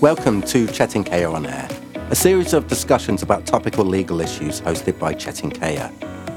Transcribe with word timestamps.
Welcome 0.00 0.40
to 0.42 0.66
Çetinkaya 0.66 1.30
on 1.30 1.46
Air, 1.46 1.68
a 2.10 2.14
series 2.14 2.54
of 2.54 2.66
discussions 2.68 3.22
about 3.22 3.44
topical 3.44 3.84
legal 3.84 4.20
issues 4.20 4.60
hosted 4.60 4.98
by 4.98 5.14
Çetinkaya. 5.14 5.90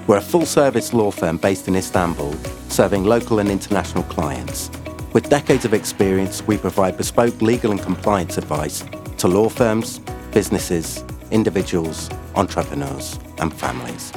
We're 0.06 0.18
a 0.18 0.22
full 0.22 0.46
service 0.46 0.94
law 0.94 1.12
firm 1.12 1.38
based 1.38 1.70
in 1.70 1.76
Istanbul, 1.76 2.34
serving 2.68 3.06
local 3.06 3.40
and 3.40 3.50
international 3.50 4.04
clients. 4.04 4.70
With 5.14 5.30
decades 5.30 5.64
of 5.64 5.74
experience, 5.74 6.46
we 6.46 6.58
provide 6.58 6.98
bespoke 6.98 7.42
legal 7.42 7.72
and 7.72 7.82
compliance 7.82 8.38
advice 8.38 8.84
to 9.18 9.30
law 9.30 9.48
firms, 9.48 10.00
businesses, 10.34 11.04
individuals, 11.32 12.10
entrepreneurs, 12.36 13.18
and 13.38 13.54
families. 13.54 14.12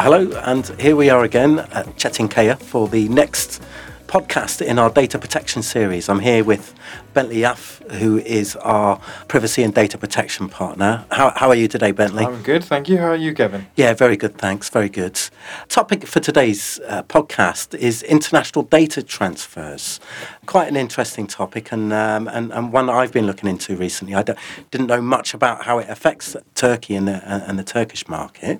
Hello, 0.00 0.30
and 0.44 0.64
here 0.78 0.94
we 0.94 1.10
are 1.10 1.24
again 1.24 1.58
at 1.72 1.86
Çetinkaya 1.96 2.56
for 2.56 2.86
the 2.86 3.08
next 3.08 3.60
podcast 4.08 4.64
in 4.64 4.78
our 4.78 4.88
data 4.88 5.18
protection 5.18 5.62
series. 5.62 6.08
I'm 6.08 6.20
here 6.20 6.42
with 6.42 6.74
Bentley 7.12 7.42
Yaff, 7.42 7.88
who 7.92 8.16
is 8.18 8.56
our 8.56 8.98
privacy 9.28 9.62
and 9.62 9.74
data 9.74 9.98
protection 9.98 10.48
partner. 10.48 11.04
How, 11.12 11.30
how 11.36 11.48
are 11.50 11.54
you 11.54 11.68
today, 11.68 11.92
Bentley? 11.92 12.24
I'm 12.24 12.42
good, 12.42 12.64
thank 12.64 12.88
you. 12.88 12.96
How 12.96 13.08
are 13.08 13.16
you, 13.16 13.34
Kevin? 13.34 13.66
Yeah, 13.76 13.92
very 13.92 14.16
good, 14.16 14.38
thanks. 14.38 14.70
Very 14.70 14.88
good. 14.88 15.20
Topic 15.68 16.06
for 16.06 16.20
today's 16.20 16.80
uh, 16.88 17.02
podcast 17.02 17.74
is 17.74 18.02
international 18.02 18.64
data 18.64 19.02
transfers. 19.02 20.00
Quite 20.46 20.68
an 20.68 20.76
interesting 20.76 21.26
topic 21.26 21.70
and, 21.70 21.92
um, 21.92 22.28
and, 22.28 22.50
and 22.52 22.72
one 22.72 22.88
I've 22.88 23.12
been 23.12 23.26
looking 23.26 23.50
into 23.50 23.76
recently. 23.76 24.14
I 24.14 24.22
didn't 24.22 24.86
know 24.86 25.02
much 25.02 25.34
about 25.34 25.64
how 25.64 25.78
it 25.78 25.88
affects 25.90 26.34
Turkey 26.54 26.94
and 26.94 27.06
the, 27.06 27.22
and 27.46 27.58
the 27.58 27.64
Turkish 27.64 28.08
market. 28.08 28.58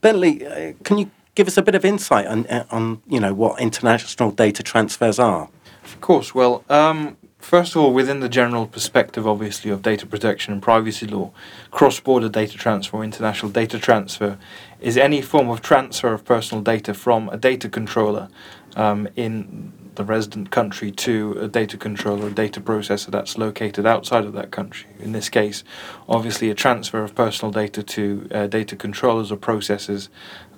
Bentley, 0.00 0.44
uh, 0.44 0.72
can 0.82 0.98
you 0.98 1.10
give 1.38 1.46
us 1.46 1.56
a 1.56 1.62
bit 1.62 1.76
of 1.76 1.84
insight 1.84 2.26
on, 2.26 2.44
uh, 2.48 2.64
on 2.72 3.00
you 3.06 3.20
know 3.20 3.32
what 3.32 3.60
international 3.60 4.32
data 4.32 4.60
transfers 4.60 5.20
are. 5.20 5.48
Of 5.84 6.00
course. 6.00 6.34
Well, 6.34 6.64
um, 6.68 7.16
first 7.38 7.76
of 7.76 7.80
all, 7.80 7.94
within 7.94 8.18
the 8.18 8.28
general 8.28 8.66
perspective, 8.66 9.24
obviously, 9.24 9.70
of 9.70 9.80
data 9.80 10.04
protection 10.04 10.52
and 10.52 10.60
privacy 10.60 11.06
law, 11.06 11.30
cross-border 11.70 12.28
data 12.28 12.58
transfer, 12.58 13.04
international 13.04 13.52
data 13.52 13.78
transfer, 13.78 14.36
is 14.80 14.96
any 14.96 15.22
form 15.22 15.48
of 15.48 15.62
transfer 15.62 16.12
of 16.12 16.24
personal 16.24 16.60
data 16.60 16.92
from 16.92 17.28
a 17.28 17.36
data 17.36 17.68
controller 17.68 18.28
um, 18.74 19.08
in 19.14 19.72
the 19.94 20.04
resident 20.04 20.50
country 20.50 20.90
to 20.92 21.36
a 21.40 21.48
data 21.48 21.76
controller, 21.76 22.28
a 22.28 22.30
data 22.30 22.60
processor 22.60 23.10
that's 23.10 23.38
located 23.38 23.84
outside 23.84 24.24
of 24.24 24.32
that 24.32 24.50
country. 24.50 24.88
In 25.00 25.12
this 25.12 25.28
case, 25.28 25.62
obviously, 26.08 26.50
a 26.50 26.54
transfer 26.54 27.02
of 27.02 27.14
personal 27.14 27.52
data 27.52 27.82
to 27.82 28.28
uh, 28.32 28.46
data 28.46 28.76
controllers 28.76 29.30
or 29.30 29.36
processors 29.36 30.08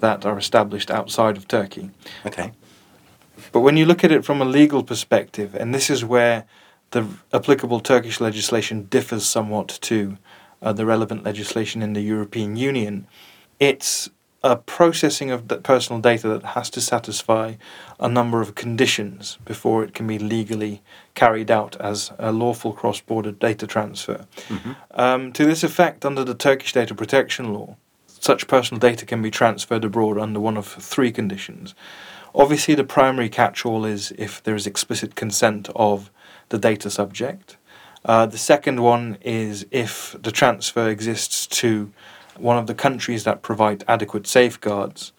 that 0.01 0.27
are 0.27 0.39
established 0.39 0.91
outside 0.91 1.37
of 1.37 1.47
Turkey. 1.47 1.91
Okay. 2.27 2.53
But 3.53 3.61
when 3.61 3.77
you 3.77 3.87
look 3.87 4.05
at 4.05 4.12
it 4.12 4.25
from 4.25 4.41
a 4.41 4.45
legal 4.45 4.83
perspective, 4.83 5.55
and 5.55 5.75
this 5.75 5.91
is 5.91 6.05
where 6.05 6.45
the 6.91 7.06
applicable 7.33 7.81
Turkish 7.81 8.21
legislation 8.21 8.84
differs 8.84 9.25
somewhat 9.25 9.69
to 9.83 10.19
uh, 10.62 10.73
the 10.73 10.84
relevant 10.84 11.25
legislation 11.25 11.83
in 11.83 11.93
the 11.93 12.03
European 12.03 12.56
Union, 12.56 13.06
it's 13.59 14.11
a 14.43 14.56
processing 14.56 15.31
of 15.31 15.47
personal 15.62 16.01
data 16.01 16.28
that 16.28 16.45
has 16.55 16.71
to 16.71 16.81
satisfy 16.81 17.55
a 17.98 18.09
number 18.09 18.41
of 18.41 18.55
conditions 18.55 19.39
before 19.45 19.84
it 19.84 19.93
can 19.93 20.06
be 20.06 20.19
legally 20.19 20.81
carried 21.15 21.51
out 21.51 21.77
as 21.77 22.11
a 22.19 22.33
lawful 22.33 22.73
cross 22.73 23.01
border 23.01 23.33
data 23.33 23.67
transfer. 23.67 24.27
Mm-hmm. 24.48 24.73
Um, 24.93 25.33
to 25.33 25.45
this 25.45 25.62
effect, 25.62 26.06
under 26.06 26.25
the 26.25 26.34
Turkish 26.34 26.73
data 26.73 26.95
protection 26.95 27.53
law, 27.53 27.77
such 28.20 28.46
personal 28.46 28.78
data 28.78 29.04
can 29.04 29.22
be 29.22 29.30
transferred 29.30 29.84
abroad 29.84 30.18
under 30.18 30.38
one 30.38 30.56
of 30.56 30.66
three 30.66 31.10
conditions. 31.10 31.74
Obviously, 32.34 32.74
the 32.76 32.84
primary 32.84 33.28
catch 33.28 33.66
all 33.66 33.84
is 33.84 34.12
if 34.16 34.42
there 34.42 34.54
is 34.54 34.66
explicit 34.66 35.16
consent 35.16 35.68
of 35.74 36.10
the 36.50 36.58
data 36.58 36.91
subject. 36.91 37.56
Uh, 38.04 38.26
the 38.26 38.38
second 38.38 38.80
one 38.80 39.19
is 39.22 39.66
if 39.70 40.14
the 40.22 40.30
transfer 40.30 40.88
exists 40.88 41.47
to 41.47 41.92
one 42.36 42.56
of 42.56 42.66
the 42.66 42.75
countries 42.75 43.25
that 43.25 43.42
provide 43.42 43.84
adequate 43.88 44.26
safeguards. 44.26 45.12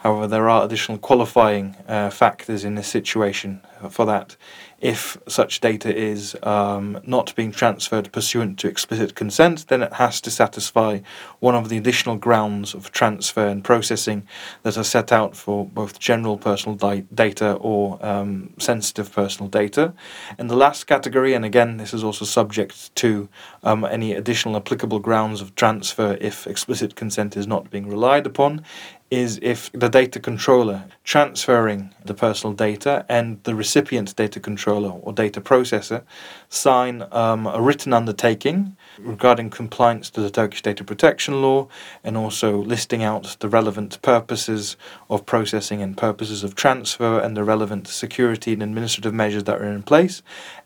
However, 0.00 0.26
there 0.26 0.48
are 0.48 0.64
additional 0.64 0.96
qualifying 0.96 1.76
uh, 1.86 2.08
factors 2.08 2.64
in 2.64 2.74
this 2.74 2.88
situation 2.88 3.60
for 3.90 4.06
that 4.06 4.36
if 4.80 5.18
such 5.28 5.60
data 5.60 5.94
is 5.94 6.34
um, 6.42 7.00
not 7.04 7.34
being 7.36 7.52
transferred 7.52 8.10
pursuant 8.12 8.58
to 8.58 8.68
explicit 8.68 9.14
consent, 9.14 9.68
then 9.68 9.82
it 9.82 9.92
has 9.94 10.20
to 10.22 10.30
satisfy 10.30 11.00
one 11.38 11.54
of 11.54 11.68
the 11.68 11.76
additional 11.76 12.16
grounds 12.16 12.72
of 12.74 12.90
transfer 12.92 13.46
and 13.46 13.62
processing 13.62 14.26
that 14.62 14.78
are 14.78 14.84
set 14.84 15.12
out 15.12 15.36
for 15.36 15.66
both 15.66 15.98
general 15.98 16.38
personal 16.38 16.76
di- 16.76 17.04
data 17.12 17.52
or 17.54 17.98
um, 18.04 18.54
sensitive 18.58 19.12
personal 19.12 19.50
data. 19.50 19.92
And 20.38 20.48
the 20.48 20.56
last 20.56 20.86
category, 20.86 21.34
and 21.34 21.44
again, 21.44 21.76
this 21.76 21.92
is 21.92 22.02
also 22.02 22.24
subject 22.24 22.94
to 22.96 23.28
um, 23.62 23.84
any 23.84 24.14
additional 24.14 24.56
applicable 24.56 25.00
grounds 25.00 25.42
of 25.42 25.54
transfer 25.54 26.16
if 26.22 26.46
explicit 26.46 26.96
consent 26.96 27.36
is 27.36 27.46
not 27.46 27.70
being 27.70 27.86
relied 27.86 28.26
upon, 28.26 28.64
is 29.10 29.40
if 29.42 29.72
the 29.72 29.88
data 29.88 30.20
controller 30.20 30.84
transferring 31.02 31.92
the 32.04 32.14
personal 32.14 32.54
data 32.54 33.04
and 33.08 33.42
the 33.42 33.54
recipient 33.54 34.14
data 34.14 34.38
controller 34.38 34.90
or 34.90 35.12
data 35.12 35.40
processor 35.40 36.02
sign 36.48 37.04
um, 37.10 37.46
a 37.48 37.60
written 37.60 37.92
undertaking 37.92 38.76
regarding 39.00 39.50
compliance 39.50 40.10
to 40.10 40.20
the 40.20 40.30
Turkish 40.30 40.62
data 40.62 40.84
protection 40.84 41.42
law 41.42 41.66
and 42.04 42.16
also 42.16 42.58
listing 42.58 43.02
out 43.02 43.36
the 43.40 43.48
relevant 43.48 44.00
purposes 44.02 44.76
of 45.08 45.26
processing 45.26 45.82
and 45.82 45.96
purposes 45.96 46.44
of 46.44 46.54
transfer 46.54 47.18
and 47.18 47.36
the 47.36 47.42
relevant 47.42 47.88
security 47.88 48.52
and 48.52 48.62
administrative 48.62 49.12
measures 49.12 49.44
that 49.44 49.60
are 49.60 49.64
in 49.64 49.82
place. 49.82 50.22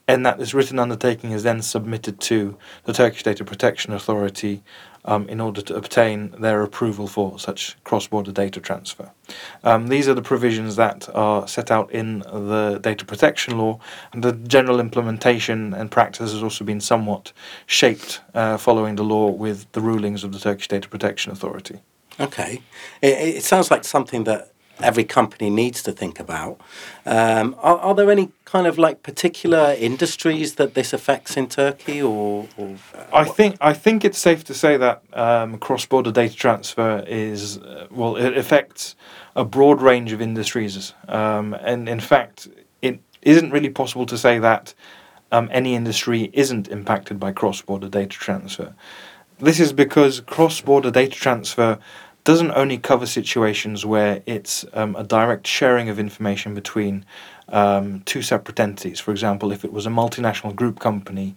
And 0.06 0.26
that 0.26 0.38
this 0.38 0.52
written 0.52 0.78
undertaking 0.78 1.30
is 1.30 1.44
then 1.44 1.62
submitted 1.62 2.20
to 2.20 2.58
the 2.84 2.92
Turkish 2.92 3.22
Data 3.22 3.42
Protection 3.42 3.94
Authority 3.94 4.62
um, 5.04 5.28
in 5.28 5.40
order 5.40 5.60
to 5.62 5.74
obtain 5.74 6.30
their 6.38 6.62
approval 6.62 7.06
for 7.06 7.38
such 7.38 7.76
cross 7.84 8.06
border 8.06 8.32
data 8.32 8.60
transfer. 8.60 9.10
Um, 9.62 9.88
these 9.88 10.08
are 10.08 10.14
the 10.14 10.22
provisions 10.22 10.76
that 10.76 11.08
are 11.14 11.46
set 11.46 11.70
out 11.70 11.90
in 11.90 12.20
the 12.20 12.78
data 12.82 13.04
protection 13.04 13.58
law, 13.58 13.78
and 14.12 14.22
the 14.22 14.32
general 14.32 14.80
implementation 14.80 15.74
and 15.74 15.90
practice 15.90 16.32
has 16.32 16.42
also 16.42 16.64
been 16.64 16.80
somewhat 16.80 17.32
shaped 17.66 18.20
uh, 18.34 18.56
following 18.56 18.96
the 18.96 19.04
law 19.04 19.30
with 19.30 19.70
the 19.72 19.80
rulings 19.80 20.24
of 20.24 20.32
the 20.32 20.38
Turkish 20.38 20.68
Data 20.68 20.88
Protection 20.88 21.32
Authority. 21.32 21.80
Okay. 22.20 22.62
It, 23.02 23.36
it 23.36 23.44
sounds 23.44 23.70
like 23.70 23.84
something 23.84 24.24
that 24.24 24.53
every 24.80 25.04
company 25.04 25.50
needs 25.50 25.82
to 25.82 25.92
think 25.92 26.18
about. 26.18 26.60
Um, 27.06 27.54
are, 27.58 27.78
are, 27.78 27.94
there 27.94 28.10
any 28.10 28.30
kind 28.44 28.66
of 28.66 28.78
like 28.78 29.02
particular 29.02 29.74
industries 29.78 30.56
that 30.56 30.74
this 30.74 30.92
affects 30.92 31.36
in 31.36 31.48
Turkey, 31.48 32.02
or? 32.02 32.48
or 32.56 32.76
uh, 32.94 33.04
I 33.12 33.24
think 33.24 33.56
I 33.60 33.72
think 33.72 34.04
it's 34.04 34.18
safe 34.18 34.44
to 34.44 34.54
say 34.54 34.76
that 34.76 35.02
um, 35.12 35.58
cross-border 35.58 36.12
data 36.12 36.34
transfer 36.34 37.04
is 37.06 37.58
uh, 37.58 37.86
well, 37.90 38.16
it 38.16 38.36
affects 38.36 38.96
a 39.36 39.44
broad 39.44 39.80
range 39.80 40.12
of 40.12 40.20
industries, 40.20 40.94
um, 41.08 41.54
and 41.54 41.88
in 41.88 42.00
fact, 42.00 42.48
it 42.82 43.00
isn't 43.22 43.50
really 43.50 43.70
possible 43.70 44.06
to 44.06 44.18
say 44.18 44.38
that 44.38 44.74
um, 45.32 45.48
any 45.52 45.74
industry 45.74 46.30
isn't 46.32 46.68
impacted 46.68 47.18
by 47.18 47.32
cross-border 47.32 47.88
data 47.88 48.16
transfer. 48.16 48.74
This 49.40 49.58
is 49.58 49.72
because 49.72 50.20
cross-border 50.20 50.92
data 50.92 51.16
transfer 51.16 51.78
doesn't 52.24 52.52
only 52.52 52.78
cover 52.78 53.06
situations 53.06 53.84
where 53.84 54.22
it's 54.24 54.64
um, 54.72 54.96
a 54.96 55.04
direct 55.04 55.46
sharing 55.46 55.90
of 55.90 55.98
information 55.98 56.54
between 56.54 57.04
um, 57.50 58.00
two 58.06 58.22
separate 58.22 58.58
entities. 58.58 58.98
For 58.98 59.10
example, 59.10 59.52
if 59.52 59.64
it 59.64 59.72
was 59.72 59.84
a 59.86 59.90
multinational 59.90 60.56
group 60.56 60.80
company, 60.80 61.34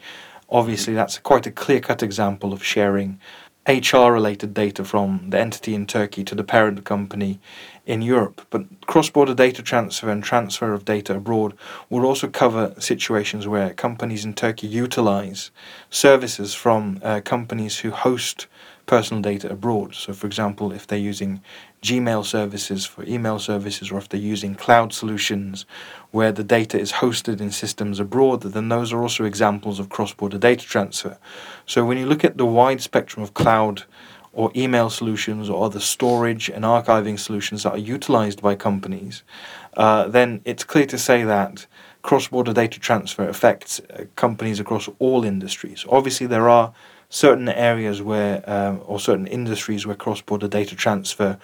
obviously 0.49 0.93
that's 0.93 1.19
quite 1.19 1.45
a 1.45 1.51
clear 1.51 1.81
cut 1.81 2.01
example 2.01 2.53
of 2.53 2.63
sharing 2.63 3.19
HR 3.67 4.13
related 4.13 4.53
data 4.53 4.85
from 4.85 5.29
the 5.29 5.37
entity 5.37 5.75
in 5.75 5.85
Turkey 5.85 6.23
to 6.23 6.35
the 6.35 6.43
parent 6.43 6.85
company 6.85 7.41
in 7.85 8.01
Europe. 8.01 8.47
But 8.50 8.63
cross 8.88 9.09
border 9.09 9.33
data 9.33 9.62
transfer 9.62 10.09
and 10.09 10.23
transfer 10.23 10.71
of 10.71 10.85
data 10.85 11.15
abroad 11.15 11.53
would 11.89 12.06
also 12.06 12.29
cover 12.29 12.73
situations 12.79 13.45
where 13.45 13.73
companies 13.73 14.23
in 14.23 14.35
Turkey 14.35 14.67
utilize 14.67 15.51
services 15.89 16.53
from 16.53 17.01
uh, 17.03 17.19
companies 17.19 17.79
who 17.79 17.91
host 17.91 18.47
personal 18.88 19.22
data 19.22 19.51
abroad. 19.51 19.94
So, 19.94 20.13
for 20.13 20.25
example, 20.25 20.72
if 20.72 20.88
they're 20.88 20.98
using 20.98 21.42
Gmail 21.84 22.25
services 22.25 22.86
for 22.86 23.04
email 23.04 23.38
services, 23.38 23.92
or 23.92 24.00
if 24.00 24.10
they're 24.10 24.19
using 24.19 24.56
cloud 24.56 24.94
solutions 24.94 25.66
where 26.12 26.31
the 26.31 26.44
data 26.44 26.80
is 26.80 26.94
hosted 26.94 27.39
in 27.39 27.51
systems 27.51 28.00
abroad, 28.00 28.42
then 28.42 28.69
those 28.69 28.92
are 28.92 29.01
also 29.01 29.25
examples 29.25 29.78
of 29.80 29.89
cross 29.89 30.13
border 30.13 30.39
data 30.39 30.66
transfer. 30.66 31.19
So, 31.68 31.86
when 31.86 32.00
you 32.00 32.07
look 32.07 32.24
at 32.24 32.38
the 32.38 32.45
wide 32.45 32.81
spectrum 32.81 33.22
of 33.22 33.36
cloud 33.36 33.84
or 34.34 34.51
email 34.56 34.89
solutions 34.89 35.50
or 35.50 35.66
other 35.66 35.80
storage 35.80 36.50
and 36.50 36.63
archiving 36.63 37.19
solutions 37.19 37.63
that 37.63 37.74
are 37.74 37.78
utilized 37.78 38.42
by 38.42 38.56
companies, 38.56 39.24
uh, 39.75 40.07
then 40.07 40.42
it's 40.45 40.63
clear 40.63 40.86
to 40.86 40.98
say 40.98 41.24
that 41.24 41.68
cross 42.04 42.30
border 42.30 42.54
data 42.54 42.80
transfer 42.80 43.28
affects 43.28 43.80
uh, 43.80 44.06
companies 44.16 44.60
across 44.60 44.88
all 45.00 45.25
industries. 45.25 45.86
Obviously, 45.89 46.25
there 46.25 46.48
are 46.48 46.74
certain 47.09 47.50
areas 47.50 48.01
where, 48.01 48.44
um, 48.50 48.81
or 48.86 49.00
certain 49.00 49.27
industries 49.27 49.86
where 49.86 49.95
cross 49.95 50.21
border 50.21 50.48
data 50.48 50.75
transfer 50.75 51.38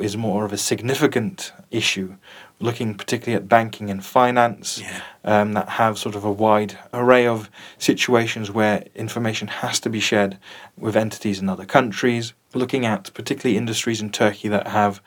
is 0.00 0.16
more 0.16 0.44
of 0.46 0.52
a 0.52 0.56
significant 0.56 1.52
issue, 1.70 2.16
looking 2.58 2.94
particularly 2.94 3.36
at 3.36 3.48
banking 3.48 3.90
and 3.90 4.02
finance, 4.04 4.80
Yeah. 4.80 5.00
um, 5.24 5.52
that 5.52 5.68
have 5.70 5.98
sort 5.98 6.14
of 6.14 6.24
a 6.24 6.32
wide 6.32 6.78
array 6.94 7.26
of 7.26 7.50
situations 7.78 8.50
where 8.50 8.84
information 8.94 9.48
has 9.48 9.78
to 9.80 9.90
be 9.90 10.00
shared 10.00 10.38
with 10.78 10.96
entities 10.96 11.38
in 11.40 11.50
other 11.50 11.66
countries, 11.66 12.32
looking 12.54 12.86
at 12.86 13.12
particularly 13.12 13.58
industries 13.58 14.00
in 14.00 14.08
Turkey 14.10 14.48
that 14.48 14.68
have 14.68 15.02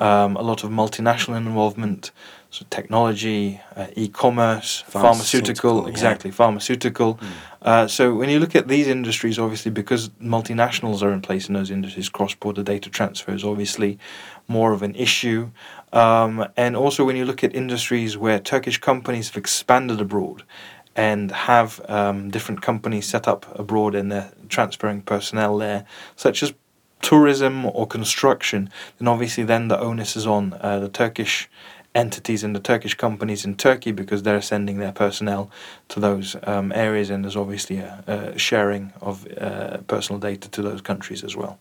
um, 0.00 0.36
a 0.36 0.42
lot 0.42 0.62
of 0.64 0.70
multinational 0.70 1.36
involvement, 1.36 2.10
so 2.56 2.64
technology, 2.70 3.60
uh, 3.74 3.86
e-commerce, 3.96 4.82
Pharmaceutical, 4.88 5.02
pharmaceutical, 5.02 5.82
yeah. 5.82 5.90
exactly, 5.90 6.30
pharmaceutical. 6.30 7.20
Uh, 7.60 7.86
so 7.86 8.14
when 8.14 8.30
you 8.30 8.40
look 8.40 8.56
at 8.56 8.66
these 8.66 8.86
industries, 8.86 9.38
obviously 9.38 9.70
because 9.70 10.08
multinationals 10.22 11.02
are 11.02 11.12
in 11.12 11.20
place 11.20 11.48
in 11.48 11.54
those 11.54 11.70
industries, 11.70 12.08
cross-border 12.08 12.62
data 12.62 12.88
transfer 12.88 13.34
is 13.34 13.44
obviously 13.44 13.98
more 14.48 14.72
of 14.72 14.82
an 14.82 14.94
issue. 14.94 15.50
Um, 15.92 16.48
and 16.56 16.76
also 16.76 17.04
when 17.04 17.16
you 17.16 17.26
look 17.26 17.44
at 17.44 17.54
industries 17.54 18.16
where 18.16 18.38
Turkish 18.38 18.78
companies 18.78 19.28
have 19.28 19.36
expanded 19.36 20.00
abroad 20.00 20.42
and 20.94 21.30
have 21.30 21.78
um, 21.90 22.30
different 22.30 22.62
companies 22.62 23.06
set 23.06 23.28
up 23.28 23.44
abroad 23.58 23.94
and 23.94 24.10
they're 24.10 24.32
transferring 24.48 25.02
personnel 25.02 25.58
there, 25.58 25.84
such 26.16 26.42
as 26.42 26.54
tourism 27.02 27.66
or 27.66 27.86
construction, 27.86 28.70
then 28.98 29.08
obviously 29.08 29.44
then 29.44 29.68
the 29.68 29.78
onus 29.78 30.16
is 30.16 30.26
on 30.26 30.54
uh, 30.60 30.78
the 30.78 30.88
Turkish 30.88 31.48
entities 31.96 32.44
and 32.44 32.54
the 32.54 32.60
Turkish 32.60 32.94
companies 32.94 33.44
in 33.44 33.56
Turkey 33.56 33.92
because 33.92 34.22
they're 34.22 34.42
sending 34.42 34.78
their 34.78 34.92
personnel 34.92 35.50
to 35.88 36.00
those 36.00 36.36
um, 36.44 36.72
areas, 36.72 37.10
and 37.10 37.24
there's 37.24 37.36
obviously 37.36 37.78
a, 37.78 38.04
a 38.06 38.38
sharing 38.38 38.92
of 39.00 39.26
uh, 39.38 39.78
personal 39.88 40.20
data 40.20 40.48
to 40.50 40.62
those 40.62 40.80
countries 40.80 41.24
as 41.24 41.34
well. 41.34 41.58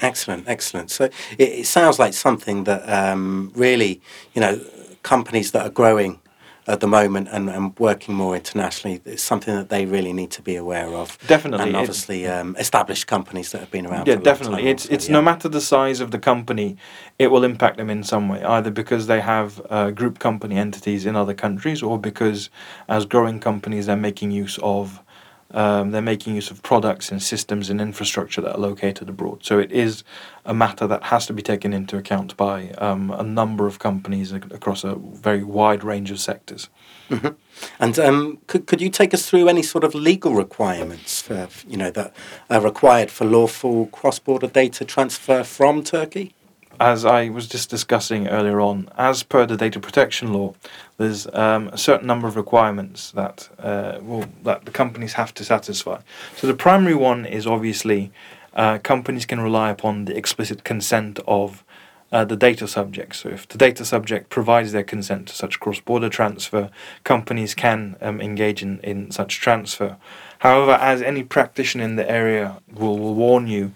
Excellent, 0.00 0.46
excellent. 0.46 0.90
So 0.90 1.04
it, 1.04 1.12
it 1.38 1.66
sounds 1.66 1.98
like 1.98 2.12
something 2.12 2.64
that 2.64 2.82
um, 2.88 3.52
really, 3.54 4.00
you 4.34 4.40
know, 4.40 4.60
companies 5.02 5.52
that 5.52 5.66
are 5.66 5.70
growing 5.70 6.20
at 6.66 6.80
the 6.80 6.86
moment 6.88 7.28
and, 7.30 7.48
and 7.48 7.78
working 7.78 8.14
more 8.14 8.34
internationally, 8.34 9.00
it's 9.04 9.22
something 9.22 9.54
that 9.54 9.68
they 9.68 9.86
really 9.86 10.12
need 10.12 10.30
to 10.32 10.42
be 10.42 10.56
aware 10.56 10.88
of. 10.88 11.16
Definitely, 11.26 11.68
And 11.68 11.76
obviously, 11.76 12.26
um, 12.26 12.56
established 12.58 13.06
companies 13.06 13.52
that 13.52 13.60
have 13.60 13.70
been 13.70 13.86
around. 13.86 14.06
Yeah, 14.06 14.14
for 14.14 14.20
a 14.20 14.24
long 14.24 14.24
definitely. 14.24 14.68
It's 14.68 14.84
also, 14.84 14.94
it's 14.94 15.08
yeah. 15.08 15.12
no 15.12 15.22
matter 15.22 15.48
the 15.48 15.60
size 15.60 16.00
of 16.00 16.10
the 16.10 16.18
company, 16.18 16.76
it 17.18 17.28
will 17.28 17.44
impact 17.44 17.76
them 17.76 17.88
in 17.88 18.02
some 18.02 18.28
way, 18.28 18.42
either 18.42 18.70
because 18.70 19.06
they 19.06 19.20
have 19.20 19.60
uh, 19.70 19.90
group 19.90 20.18
company 20.18 20.56
entities 20.56 21.06
in 21.06 21.14
other 21.14 21.34
countries, 21.34 21.82
or 21.82 21.98
because 21.98 22.50
as 22.88 23.06
growing 23.06 23.38
companies 23.38 23.86
they're 23.86 23.96
making 23.96 24.32
use 24.32 24.58
of 24.62 25.02
um, 25.52 25.90
they're 25.92 26.02
making 26.02 26.34
use 26.34 26.50
of 26.50 26.62
products 26.62 27.10
and 27.10 27.22
systems 27.22 27.70
and 27.70 27.80
infrastructure 27.80 28.40
that 28.40 28.54
are 28.56 28.60
located 28.60 29.08
abroad. 29.08 29.44
So 29.44 29.58
it 29.58 29.70
is 29.72 30.04
a 30.44 30.52
matter 30.52 30.86
that 30.86 31.04
has 31.04 31.26
to 31.26 31.32
be 31.32 31.42
taken 31.42 31.72
into 31.72 31.96
account 31.96 32.36
by 32.36 32.70
um, 32.78 33.10
a 33.10 33.22
number 33.22 33.66
of 33.66 33.78
companies 33.78 34.32
ac- 34.32 34.44
across 34.50 34.84
a 34.84 34.96
very 34.96 35.42
wide 35.42 35.84
range 35.84 36.10
of 36.10 36.18
sectors. 36.20 36.68
And 37.78 37.98
um, 37.98 38.38
could 38.48 38.66
could 38.66 38.80
you 38.80 38.90
take 38.90 39.14
us 39.14 39.28
through 39.28 39.48
any 39.48 39.62
sort 39.62 39.84
of 39.84 39.94
legal 39.94 40.34
requirements 40.34 41.22
for 41.22 41.48
you 41.66 41.76
know 41.76 41.90
that 41.92 42.14
are 42.50 42.60
required 42.60 43.10
for 43.10 43.24
lawful 43.24 43.86
cross 43.86 44.18
border 44.18 44.48
data 44.48 44.84
transfer 44.84 45.42
from 45.44 45.82
Turkey? 45.82 46.34
As 46.80 47.04
I 47.04 47.28
was 47.28 47.46
just 47.46 47.70
discussing 47.70 48.28
earlier 48.28 48.60
on, 48.60 48.88
as 48.96 49.22
per 49.22 49.46
the 49.46 49.56
data 49.56 49.80
protection 49.80 50.32
law, 50.32 50.54
there's 50.96 51.26
um, 51.34 51.68
a 51.68 51.78
certain 51.78 52.06
number 52.06 52.28
of 52.28 52.36
requirements 52.36 53.10
that 53.12 53.48
uh, 53.58 53.98
well, 54.00 54.26
that 54.42 54.64
the 54.64 54.70
companies 54.70 55.14
have 55.14 55.34
to 55.34 55.44
satisfy. 55.44 56.00
So 56.36 56.46
the 56.46 56.54
primary 56.54 56.94
one 56.94 57.26
is 57.26 57.46
obviously 57.46 58.10
uh, 58.54 58.78
companies 58.78 59.26
can 59.26 59.40
rely 59.40 59.70
upon 59.70 60.06
the 60.06 60.16
explicit 60.16 60.64
consent 60.64 61.20
of 61.26 61.62
uh, 62.12 62.24
the 62.24 62.36
data 62.36 62.66
subject. 62.66 63.16
So 63.16 63.28
if 63.28 63.48
the 63.48 63.58
data 63.58 63.84
subject 63.84 64.30
provides 64.30 64.72
their 64.72 64.84
consent 64.84 65.28
to 65.28 65.34
such 65.34 65.60
cross-border 65.60 66.08
transfer, 66.08 66.70
companies 67.04 67.54
can 67.54 67.96
um, 68.00 68.20
engage 68.20 68.62
in, 68.62 68.80
in 68.80 69.10
such 69.10 69.40
transfer. 69.40 69.96
However, 70.38 70.72
as 70.72 71.02
any 71.02 71.24
practitioner 71.24 71.84
in 71.84 71.96
the 71.96 72.08
area 72.10 72.58
will, 72.72 72.98
will 72.98 73.14
warn 73.14 73.46
you, 73.48 73.72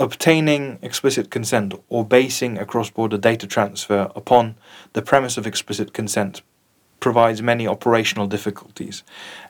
obtaining 0.00 0.78
explicit 0.80 1.30
consent 1.30 1.74
or 1.90 2.04
basing 2.04 2.58
a 2.58 2.64
cross 2.64 2.90
border 2.90 3.18
data 3.18 3.46
transfer 3.46 4.10
upon 4.16 4.56
the 4.94 5.02
premise 5.02 5.36
of 5.36 5.46
explicit 5.46 5.92
consent 5.92 6.42
provides 7.00 7.40
many 7.42 7.66
operational 7.66 8.26
difficulties. 8.26 9.04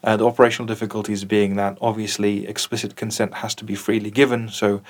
Uh, 0.04 0.16
the 0.16 0.26
operational 0.26 0.66
difficulties 0.66 1.24
being 1.24 1.56
that 1.56 1.78
obviously 1.80 2.46
explicit 2.46 2.96
consent 2.96 3.34
has 3.34 3.54
to 3.54 3.64
be 3.64 3.74
freely 3.74 4.10
given, 4.10 4.48
so 4.48 4.82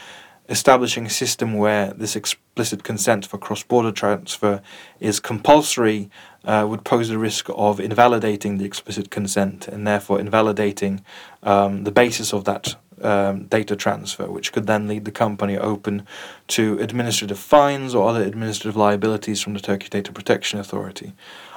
establishing 0.49 1.07
a 1.07 1.11
system 1.11 1.55
where 1.55 1.93
this 1.93 2.17
explicit 2.17 2.83
consent 2.83 3.25
for 3.25 3.39
cross 3.39 3.63
border 3.63 3.93
transfer 3.93 4.61
is 4.99 5.21
compulsory 5.21 6.11
uh, 6.45 6.67
would 6.69 6.85
pose 6.85 7.09
the 7.09 7.19
risk 7.19 7.47
of 7.55 7.79
invalidating 7.79 8.59
the 8.59 8.65
explicit 8.65 9.11
consent 9.11 9.69
and 9.69 9.87
therefore 9.87 10.19
invalidating 10.19 11.05
um, 11.43 11.85
the 11.85 11.93
basis 11.93 12.33
of 12.33 12.45
that 12.45 12.75
um, 13.03 13.45
data 13.45 13.77
transfer, 13.77 14.31
which 14.31 14.53
could 14.53 14.67
then 14.67 14.89
lead 14.89 15.05
the 15.05 15.11
company 15.11 15.57
open 15.57 16.07
to 16.49 16.79
administrative 16.79 17.39
fines 17.39 17.95
or 17.95 18.09
other 18.09 18.23
administrative 18.23 18.77
liabilities 18.77 19.41
from 19.41 19.55
the 19.55 19.61
Turkey 19.61 19.89
Data 19.89 20.13
Protection 20.13 20.59
Authority. 20.59 21.13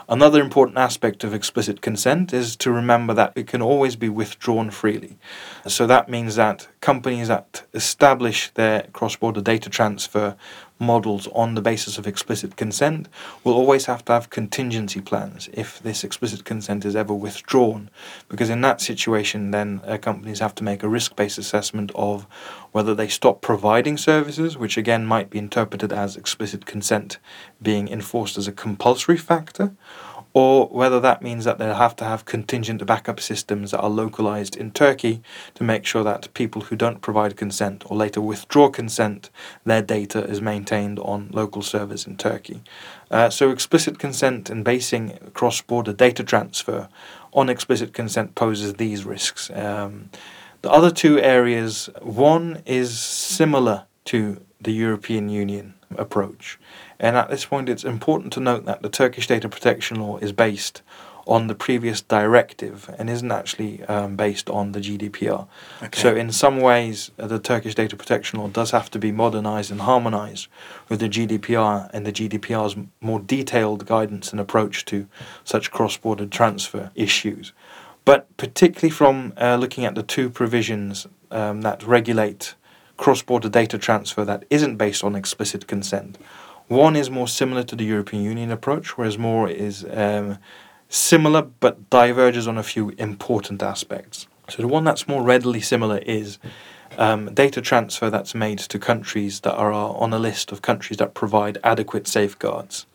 Another 0.10 0.42
important 0.42 0.78
aspect 0.78 1.24
of 1.24 1.34
explicit 1.34 1.82
consent 1.82 2.34
is 2.34 2.58
to 2.58 2.72
remember 2.72 3.14
that 3.14 3.32
it 3.36 3.48
can 3.48 3.62
always 3.62 3.96
be 3.96 4.10
withdrawn 4.10 4.70
freely. 4.70 5.18
So 5.66 5.88
that 5.88 6.10
means 6.10 6.36
that 6.36 6.68
companies 6.82 7.30
that 7.30 7.64
establish 7.74 8.50
their 8.52 8.84
cross 8.92 9.16
border 9.16 9.42
data 9.42 9.70
transfer 9.70 10.36
models 10.84 11.28
on 11.34 11.56
the 11.56 11.62
basis 11.62 11.98
of 11.98 12.06
explicit 12.06 12.56
consent 12.56 13.08
will 13.44 13.54
always 13.54 13.86
have 13.86 14.06
to 14.06 14.14
have 14.14 14.30
contingency 14.30 15.02
plans 15.02 15.50
if 15.54 15.80
this 15.82 16.04
explicit 16.04 16.46
consent 16.46 16.86
is 16.86 16.96
ever 16.96 17.14
withdrawn. 17.14 17.90
Because 18.30 18.50
in 18.50 18.62
that 18.62 18.82
situation, 18.82 19.52
then 19.52 19.82
uh, 19.86 19.98
companies 19.98 20.40
have 20.40 20.56
to 20.56 20.64
make 20.64 20.84
a 20.84 20.90
risk 20.90 21.16
based 21.16 21.38
assessment 21.38 21.92
of 21.96 22.28
whether 22.72 22.94
they 22.94 23.08
stop 23.08 23.42
providing 23.42 23.98
services, 23.98 24.58
which 24.58 24.78
again 24.78 25.06
might 25.06 25.30
be 25.30 25.40
interpreted 25.40 25.94
as 25.94 26.16
explicit 26.18 26.66
consent 26.66 27.18
being 27.62 27.88
enforced 27.88 28.38
as 28.38 28.48
a 28.48 28.52
compulsory 28.52 29.18
factor, 29.18 29.74
or 30.34 30.68
whether 30.68 31.00
that 31.00 31.22
means 31.22 31.46
that 31.46 31.60
they'll 31.60 31.76
have 31.76 31.96
to 31.96 32.06
have 32.06 32.26
contingent 32.26 32.84
backup 32.86 33.20
systems 33.20 33.72
that 33.72 33.80
are 33.80 33.90
localized 33.90 34.56
in 34.56 34.72
Turkey 34.72 35.22
to 35.54 35.64
make 35.64 35.86
sure 35.86 36.04
that 36.04 36.34
people 36.34 36.64
who 36.64 36.76
don't 36.76 37.02
provide 37.02 37.38
consent 37.38 37.84
or 37.88 37.96
later 37.96 38.20
withdraw 38.20 38.70
consent, 38.70 39.30
their 39.64 39.82
data 39.82 40.24
is 40.26 40.42
maintained 40.42 40.98
on 41.00 41.30
local 41.32 41.62
servers 41.62 42.08
in 42.08 42.18
Turkey. 42.18 42.62
Uh, 43.12 43.30
so, 43.30 43.52
explicit 43.52 44.00
consent 44.00 44.50
and 44.50 44.66
basing 44.66 45.18
cross 45.36 45.62
border 45.62 45.94
data 45.94 46.24
transfer 46.24 46.90
on 47.32 47.48
explicit 47.50 47.94
consent 47.94 48.34
poses 48.34 48.76
these 48.76 49.06
risks. 49.06 49.52
Um, 49.52 50.10
the 50.64 50.72
other 50.72 50.90
two 50.90 51.20
areas, 51.20 51.90
one 52.02 52.64
is 52.66 52.98
similar 52.98 53.86
to 54.06 54.42
the 54.62 54.72
European 54.72 55.30
Union 55.30 55.74
approach. 55.98 56.60
And 57.00 57.16
at 57.16 57.30
this 57.30 57.46
point, 57.46 57.70
it's 57.70 57.84
important 57.84 58.34
to 58.34 58.40
note 58.40 58.66
that 58.66 58.82
the 58.82 58.90
Turkish 58.90 59.28
data 59.28 59.50
protection 59.50 60.00
law 60.00 60.18
is 60.18 60.32
based 60.32 60.82
on 61.26 61.48
the 61.48 61.56
previous 61.56 62.02
directive 62.02 62.94
and 63.00 63.10
isn't 63.10 63.32
actually 63.32 63.84
um, 63.86 64.16
based 64.16 64.50
on 64.50 64.74
the 64.74 64.80
GDPR. 64.80 65.48
Okay. 65.82 66.02
So, 66.02 66.16
in 66.16 66.32
some 66.32 66.60
ways, 66.60 67.12
uh, 67.18 67.28
the 67.28 67.40
Turkish 67.40 67.76
data 67.76 67.96
protection 67.96 68.40
law 68.40 68.50
does 68.50 68.72
have 68.72 68.92
to 68.92 69.00
be 69.00 69.12
modernized 69.12 69.72
and 69.72 69.82
harmonized 69.82 70.48
with 70.90 71.00
the 71.00 71.10
GDPR 71.10 71.90
and 71.94 72.06
the 72.06 72.12
GDPR's 72.12 72.76
more 73.00 73.20
detailed 73.20 73.86
guidance 73.86 74.32
and 74.32 74.40
approach 74.40 74.86
to 74.86 75.08
such 75.44 75.72
cross 75.72 75.96
border 75.96 76.26
transfer 76.26 76.92
issues. 76.96 77.54
But 78.06 78.36
particularly 78.36 78.92
from 78.92 79.34
uh, 79.38 79.56
looking 79.56 79.86
at 79.86 79.96
the 79.96 80.04
two 80.04 80.30
provisions 80.30 81.08
um, 81.32 81.62
that 81.62 81.84
regulate 81.84 82.56
cross 83.04 83.22
border 83.22 83.50
data 83.50 83.78
transfer 83.78 84.24
that 84.24 84.46
isn't 84.50 84.78
based 84.78 85.04
on 85.04 85.14
explicit 85.14 85.68
consent, 85.68 86.18
one 86.70 86.96
is 86.96 87.10
more 87.10 87.28
similar 87.28 87.62
to 87.62 87.76
the 87.76 87.84
European 87.84 88.24
Union 88.24 88.50
approach, 88.50 88.98
whereas 88.98 89.18
more 89.18 89.50
is 89.50 89.86
um, 89.92 90.38
similar 90.88 91.42
but 91.42 91.90
diverges 91.90 92.48
on 92.48 92.58
a 92.58 92.64
few 92.64 92.92
important 92.92 93.62
aspects. 93.62 94.26
So 94.48 94.62
the 94.62 94.70
one 94.70 94.86
that's 94.86 95.06
more 95.06 95.22
readily 95.22 95.60
similar 95.60 95.98
is 95.98 96.40
um, 96.98 97.34
data 97.34 97.60
transfer 97.60 98.10
that's 98.10 98.34
made 98.34 98.60
to 98.60 98.80
countries 98.80 99.42
that 99.42 99.56
are 99.56 99.74
on 99.74 100.14
a 100.14 100.18
list 100.18 100.54
of 100.54 100.62
countries 100.62 100.96
that 101.00 101.14
provide 101.14 101.58
adequate 101.62 102.08
safeguards. 102.08 102.86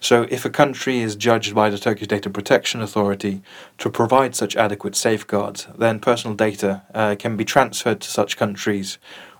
So, 0.00 0.28
if 0.30 0.44
a 0.44 0.50
country 0.50 1.00
is 1.00 1.16
judged 1.16 1.56
by 1.56 1.70
the 1.70 1.78
Turkish 1.78 2.06
Data 2.06 2.30
Protection 2.30 2.80
Authority 2.80 3.42
to 3.78 3.90
provide 3.90 4.36
such 4.36 4.54
adequate 4.54 4.94
safeguards, 4.94 5.66
then 5.76 5.98
personal 5.98 6.36
data 6.36 6.82
uh, 6.94 7.16
can 7.18 7.36
be 7.36 7.44
transferred 7.44 8.00
to 8.02 8.08
such 8.08 8.36
countries 8.36 8.98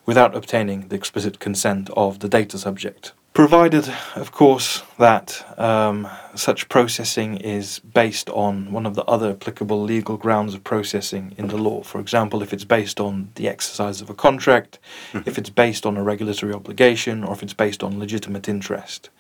without 0.08 0.34
obtaining 0.34 0.88
the 0.88 0.96
explicit 0.96 1.38
consent 1.38 1.90
of 1.94 2.20
the 2.20 2.30
data 2.30 2.56
subject, 2.56 3.12
provided, 3.34 3.86
of 4.16 4.32
course, 4.32 4.82
that 4.98 5.28
um, 5.60 6.08
such 6.34 6.66
processing 6.70 7.36
is 7.36 7.78
based 7.80 8.30
on 8.30 8.72
one 8.72 8.86
of 8.86 8.94
the 8.94 9.04
other 9.04 9.32
applicable 9.32 9.82
legal 9.82 10.16
grounds 10.16 10.54
of 10.54 10.64
processing 10.64 11.34
in 11.36 11.48
the 11.48 11.58
law. 11.58 11.82
For 11.82 12.00
example, 12.00 12.42
if 12.42 12.54
it's 12.54 12.64
based 12.64 12.98
on 12.98 13.30
the 13.34 13.48
exercise 13.48 14.00
of 14.00 14.08
a 14.08 14.14
contract, 14.14 14.78
mm-hmm. 15.12 15.28
if 15.28 15.36
it's 15.36 15.50
based 15.50 15.84
on 15.84 15.98
a 15.98 16.02
regulatory 16.02 16.54
obligation, 16.54 17.22
or 17.22 17.34
if 17.34 17.42
it's 17.42 17.52
based 17.52 17.82
on 17.82 17.98
legitimate 17.98 18.48
interest. 18.48 19.10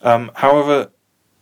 Um, 0.00 0.30
however, 0.36 0.90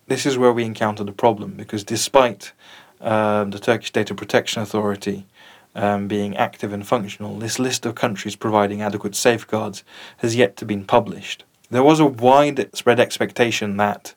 this 0.09 0.27
is 0.27 0.37
where 0.37 0.53
we 0.53 0.65
encounter 0.65 1.05
the 1.05 1.13
problem 1.13 1.53
because 1.53 1.85
despite 1.85 2.53
uh, 3.01 3.45
the 3.45 3.61
Turkish 3.61 3.93
Data 3.93 4.13
Protection 4.13 4.61
Authority 4.61 5.25
um, 5.79 6.09
being 6.09 6.37
active 6.37 6.73
and 6.73 6.87
functional, 6.87 7.39
this 7.39 7.59
list 7.59 7.87
of 7.87 7.95
countries 7.95 8.37
providing 8.37 8.83
adequate 8.83 9.15
safeguards 9.15 9.85
has 10.19 10.35
yet 10.35 10.57
to 10.57 10.65
be 10.65 10.77
published. 10.77 11.45
There 11.71 11.85
was 11.85 12.01
a 12.01 12.07
widespread 12.07 12.99
expectation 12.99 13.77
that 13.77 14.15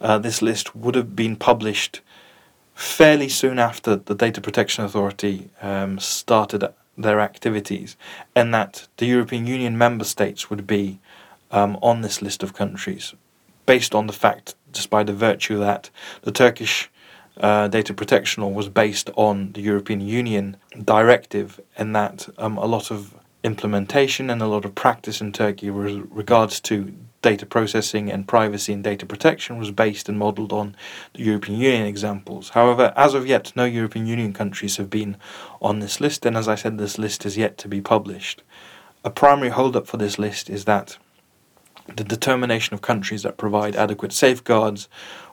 uh, 0.00 0.18
this 0.18 0.40
list 0.40 0.74
would 0.74 0.94
have 0.94 1.14
been 1.14 1.36
published 1.36 2.00
fairly 2.74 3.28
soon 3.28 3.58
after 3.58 3.96
the 3.96 4.14
Data 4.14 4.40
Protection 4.40 4.84
Authority 4.84 5.50
um, 5.60 5.98
started 5.98 6.64
their 6.96 7.20
activities, 7.20 7.96
and 8.34 8.54
that 8.54 8.88
the 8.96 9.06
European 9.06 9.46
Union 9.46 9.76
member 9.76 10.04
states 10.04 10.48
would 10.48 10.66
be 10.66 10.98
um, 11.50 11.78
on 11.82 12.00
this 12.00 12.22
list 12.22 12.42
of 12.42 12.54
countries, 12.54 13.14
based 13.66 13.94
on 13.94 14.06
the 14.06 14.12
fact, 14.12 14.54
just 14.72 14.88
by 14.88 15.02
the 15.02 15.12
virtue 15.12 15.58
that 15.58 15.90
the 16.22 16.32
Turkish 16.32 16.90
uh, 17.38 17.68
data 17.68 17.94
protection 17.94 18.42
law 18.42 18.50
was 18.50 18.68
based 18.68 19.10
on 19.16 19.52
the 19.52 19.60
European 19.60 20.00
Union 20.00 20.56
directive, 20.84 21.60
and 21.76 21.94
that 21.96 22.28
um, 22.38 22.58
a 22.58 22.66
lot 22.66 22.90
of 22.90 23.14
implementation 23.42 24.30
and 24.30 24.40
a 24.40 24.46
lot 24.46 24.64
of 24.64 24.74
practice 24.74 25.20
in 25.20 25.32
Turkey 25.32 25.70
with 25.70 26.06
regards 26.10 26.60
to 26.60 26.94
data 27.22 27.46
processing 27.46 28.10
and 28.10 28.26
privacy 28.26 28.72
and 28.72 28.82
data 28.82 29.06
protection 29.06 29.58
was 29.58 29.70
based 29.70 30.08
and 30.08 30.18
modelled 30.18 30.52
on 30.52 30.76
the 31.14 31.22
European 31.22 31.58
Union 31.58 31.86
examples. 31.86 32.50
However, 32.50 32.92
as 32.96 33.14
of 33.14 33.26
yet, 33.26 33.52
no 33.54 33.64
European 33.64 34.06
Union 34.06 34.32
countries 34.32 34.76
have 34.76 34.90
been 34.90 35.16
on 35.60 35.78
this 35.78 36.00
list, 36.00 36.26
and 36.26 36.36
as 36.36 36.48
I 36.48 36.56
said, 36.56 36.78
this 36.78 36.98
list 36.98 37.24
is 37.24 37.36
yet 37.38 37.56
to 37.58 37.68
be 37.68 37.80
published. 37.80 38.42
A 39.04 39.10
primary 39.10 39.50
holdup 39.50 39.86
for 39.86 39.96
this 39.96 40.18
list 40.18 40.50
is 40.50 40.64
that 40.64 40.98
the 41.96 42.04
determination 42.04 42.74
of 42.74 42.82
countries 42.82 43.22
that 43.22 43.36
provide 43.36 43.74
adequate 43.74 44.12
safeguards 44.12 44.88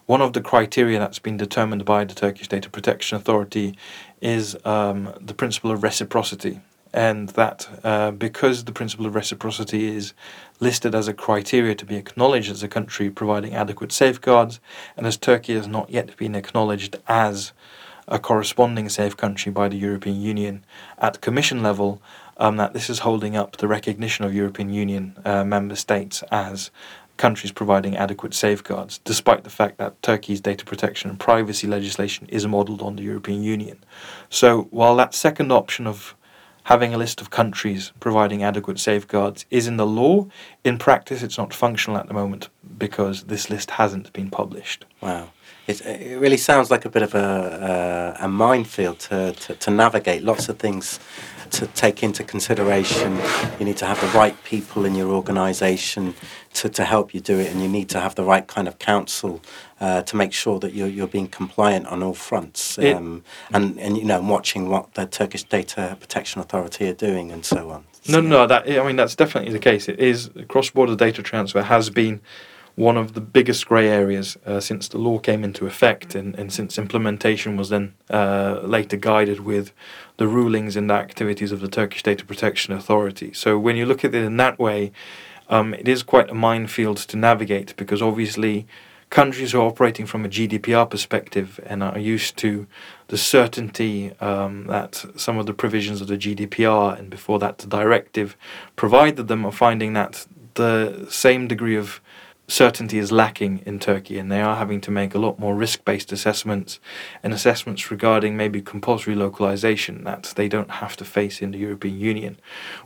one 0.10 0.22
of 0.22 0.34
the 0.34 0.42
criteria 0.42 0.98
that's 0.98 1.20
been 1.20 1.38
determined 1.38 1.86
by 1.86 2.04
the 2.04 2.16
Turkish 2.16 2.48
Data 2.48 2.68
Protection 2.68 3.16
Authority 3.16 3.78
is 4.22 4.58
um, 4.66 5.14
the 5.22 5.36
principle 5.36 5.70
of 5.70 5.84
reciprocity. 5.84 6.62
And 6.92 7.30
that 7.30 7.70
uh, 7.84 8.10
because 8.10 8.64
the 8.64 8.72
principle 8.72 9.06
of 9.06 9.14
reciprocity 9.14 9.96
is 9.96 10.14
listed 10.60 10.96
as 10.96 11.08
a 11.08 11.14
criteria 11.14 11.76
to 11.76 11.86
be 11.86 11.96
acknowledged 11.96 12.50
as 12.50 12.64
a 12.64 12.68
country 12.68 13.12
providing 13.12 13.54
adequate 13.54 13.92
safeguards, 13.92 14.60
and 14.98 15.06
as 15.06 15.16
Turkey 15.16 15.54
has 15.54 15.68
not 15.68 15.92
yet 15.92 16.18
been 16.18 16.34
acknowledged 16.34 16.98
as 17.08 17.54
a 18.08 18.18
corresponding 18.18 18.90
safe 18.90 19.16
country 19.16 19.52
by 19.52 19.70
the 19.70 19.78
European 19.78 20.20
Union 20.20 20.66
at 20.98 21.22
Commission 21.22 21.62
level, 21.62 22.02
um, 22.38 22.58
that 22.58 22.74
this 22.74 22.90
is 22.90 23.00
holding 23.00 23.36
up 23.36 23.58
the 23.58 23.68
recognition 23.68 24.26
of 24.26 24.34
European 24.34 24.74
Union 24.74 25.16
uh, 25.24 25.44
member 25.44 25.76
states 25.76 26.24
as 26.32 26.72
countries 27.20 27.52
providing 27.52 27.96
adequate 27.96 28.34
safeguards, 28.34 29.00
despite 29.04 29.44
the 29.44 29.50
fact 29.50 29.78
that 29.78 30.02
Turkey's 30.02 30.42
data 30.42 30.66
protection 30.66 31.10
and 31.10 31.20
privacy 31.20 31.68
legislation 31.68 32.26
is 32.30 32.48
modelled 32.48 32.82
on 32.82 32.96
the 32.96 33.04
European 33.04 33.44
Union. 33.44 33.78
So, 34.30 34.64
while 34.72 34.96
that 34.96 35.14
second 35.14 35.52
option 35.52 35.86
of 35.86 36.16
having 36.64 36.94
a 36.94 36.98
list 36.98 37.22
of 37.22 37.30
countries 37.30 37.92
providing 38.00 38.42
adequate 38.44 38.80
safeguards 38.80 39.46
is 39.52 39.68
in 39.68 39.78
the 39.78 39.86
law, 39.86 40.28
in 40.64 40.78
practice 40.78 41.22
it's 41.22 41.38
not 41.38 41.54
functional 41.54 42.00
at 42.00 42.08
the 42.08 42.14
moment 42.14 42.50
because 42.78 43.24
this 43.24 43.50
list 43.50 43.72
hasn't 43.72 44.12
been 44.14 44.30
published. 44.30 44.86
Wow. 45.02 45.30
It, 45.68 45.82
it 45.86 46.20
really 46.20 46.38
sounds 46.38 46.72
like 46.72 46.86
a 46.86 46.90
bit 46.90 47.04
of 47.04 47.14
a, 47.14 48.16
a, 48.20 48.26
a 48.26 48.28
minefield 48.28 49.00
to, 49.00 49.34
to, 49.34 49.56
to 49.56 49.70
navigate. 49.72 50.24
Lots 50.24 50.50
of 50.50 50.58
things 50.58 51.00
to 51.52 51.68
take 51.68 52.04
into 52.04 52.24
consideration. 52.24 53.20
You 53.60 53.66
need 53.66 53.78
to 53.78 53.86
have 53.86 54.00
the 54.02 54.18
right 54.18 54.36
people 54.44 54.86
in 54.86 54.96
your 54.96 55.12
organisation 55.12 56.16
to, 56.54 56.70
to 56.70 56.84
help 56.84 57.14
you 57.14 57.20
do 57.20 57.40
it, 57.40 57.52
and 57.52 57.62
you 57.62 57.68
need 57.68 57.90
to 57.90 58.00
have 58.00 58.16
the 58.16 58.24
right 58.24 58.48
kind 58.48 58.68
of 58.68 58.80
counsel 58.80 59.42
uh, 59.80 60.02
to 60.04 60.16
make 60.16 60.34
sure 60.34 60.60
that 60.60 60.74
you're, 60.74 60.88
you're 60.88 61.08
being 61.08 61.28
compliant 61.28 61.88
on 61.88 62.04
all 62.04 62.14
fronts. 62.14 62.78
Um, 62.80 63.24
and, 63.54 63.80
and, 63.80 63.98
you 63.98 64.06
know, 64.06 64.22
watching 64.22 64.70
what 64.70 64.94
the 64.94 65.06
Turkish 65.06 65.44
Data 65.44 65.98
Protection 66.00 66.42
Authority 66.42 66.88
are 66.90 66.94
doing 66.94 67.32
and 67.32 67.46
so 67.46 67.70
on. 67.70 67.86
No, 68.08 68.22
no, 68.22 68.48
that 68.48 68.68
I 68.68 68.84
mean 68.84 68.96
that's 68.96 69.16
definitely 69.16 69.52
the 69.52 69.60
case. 69.60 69.88
It 69.88 70.00
is 70.00 70.30
cross-border 70.48 70.96
data 70.96 71.22
transfer 71.22 71.62
has 71.62 71.90
been 71.90 72.22
one 72.76 72.96
of 72.96 73.14
the 73.14 73.22
biggest 73.22 73.68
grey 73.68 73.90
areas 73.90 74.38
uh, 74.46 74.60
since 74.60 74.88
the 74.88 74.98
law 74.98 75.20
came 75.20 75.44
into 75.44 75.66
effect 75.66 76.16
and, 76.16 76.34
and 76.40 76.54
since 76.54 76.78
implementation 76.78 77.58
was 77.58 77.68
then 77.70 77.94
uh, 78.10 78.62
later 78.64 78.96
guided 78.96 79.42
with 79.42 79.74
the 80.20 80.28
rulings 80.28 80.76
and 80.76 80.90
the 80.90 80.94
activities 80.94 81.54
of 81.54 81.62
the 81.62 81.70
Turkish 81.70 82.04
Data 82.04 82.26
Protection 82.26 82.74
Authority. 82.74 83.32
So 83.34 83.58
when 83.58 83.78
you 83.78 83.86
look 83.86 84.04
at 84.04 84.14
it 84.14 84.22
in 84.22 84.36
that 84.36 84.60
way, 84.60 84.92
um, 85.50 85.74
it 85.74 85.88
is 85.88 86.04
quite 86.04 86.30
a 86.30 86.34
minefield 86.34 86.98
to 86.98 87.16
navigate 87.16 87.74
because 87.78 88.02
obviously 88.02 88.68
countries 89.10 89.54
are 89.54 89.62
operating 89.62 90.06
from 90.06 90.26
a 90.26 90.28
GDPR 90.28 90.90
perspective 90.90 91.58
and 91.66 91.82
are 91.82 91.98
used 91.98 92.36
to 92.38 92.68
the 93.08 93.18
certainty 93.18 94.12
um, 94.20 94.68
that 94.68 95.06
some 95.16 95.38
of 95.38 95.46
the 95.46 95.54
provisions 95.54 96.02
of 96.02 96.08
the 96.08 96.18
GDPR 96.18 97.00
and 97.00 97.10
before 97.10 97.40
that 97.40 97.60
the 97.60 97.68
directive 97.68 98.36
provided 98.76 99.30
them 99.30 99.46
are 99.46 99.54
finding 99.54 99.94
that 99.94 100.28
the 100.56 101.08
same 101.10 101.48
degree 101.48 101.78
of 101.78 102.02
certainty 102.50 102.98
is 102.98 103.12
lacking 103.12 103.62
in 103.66 103.80
Turkey, 103.80 104.20
and 104.20 104.32
they 104.32 104.42
are 104.42 104.56
having 104.56 104.82
to 104.82 104.92
make 104.92 105.16
a 105.16 105.20
lot 105.20 105.40
more 105.40 105.56
risk 105.56 105.86
based 105.86 106.12
assessments 106.12 106.80
and 107.24 107.34
assessments 107.34 107.92
regarding 107.92 108.36
maybe 108.36 108.62
compulsory 108.62 109.16
localization 109.16 110.04
that 110.04 110.34
they 110.36 110.50
don't 110.50 110.72
have 110.72 110.98
to 110.98 111.06
face 111.06 111.42
in 111.42 111.52
the 111.52 111.60
European 111.60 112.00
Union. 112.00 112.38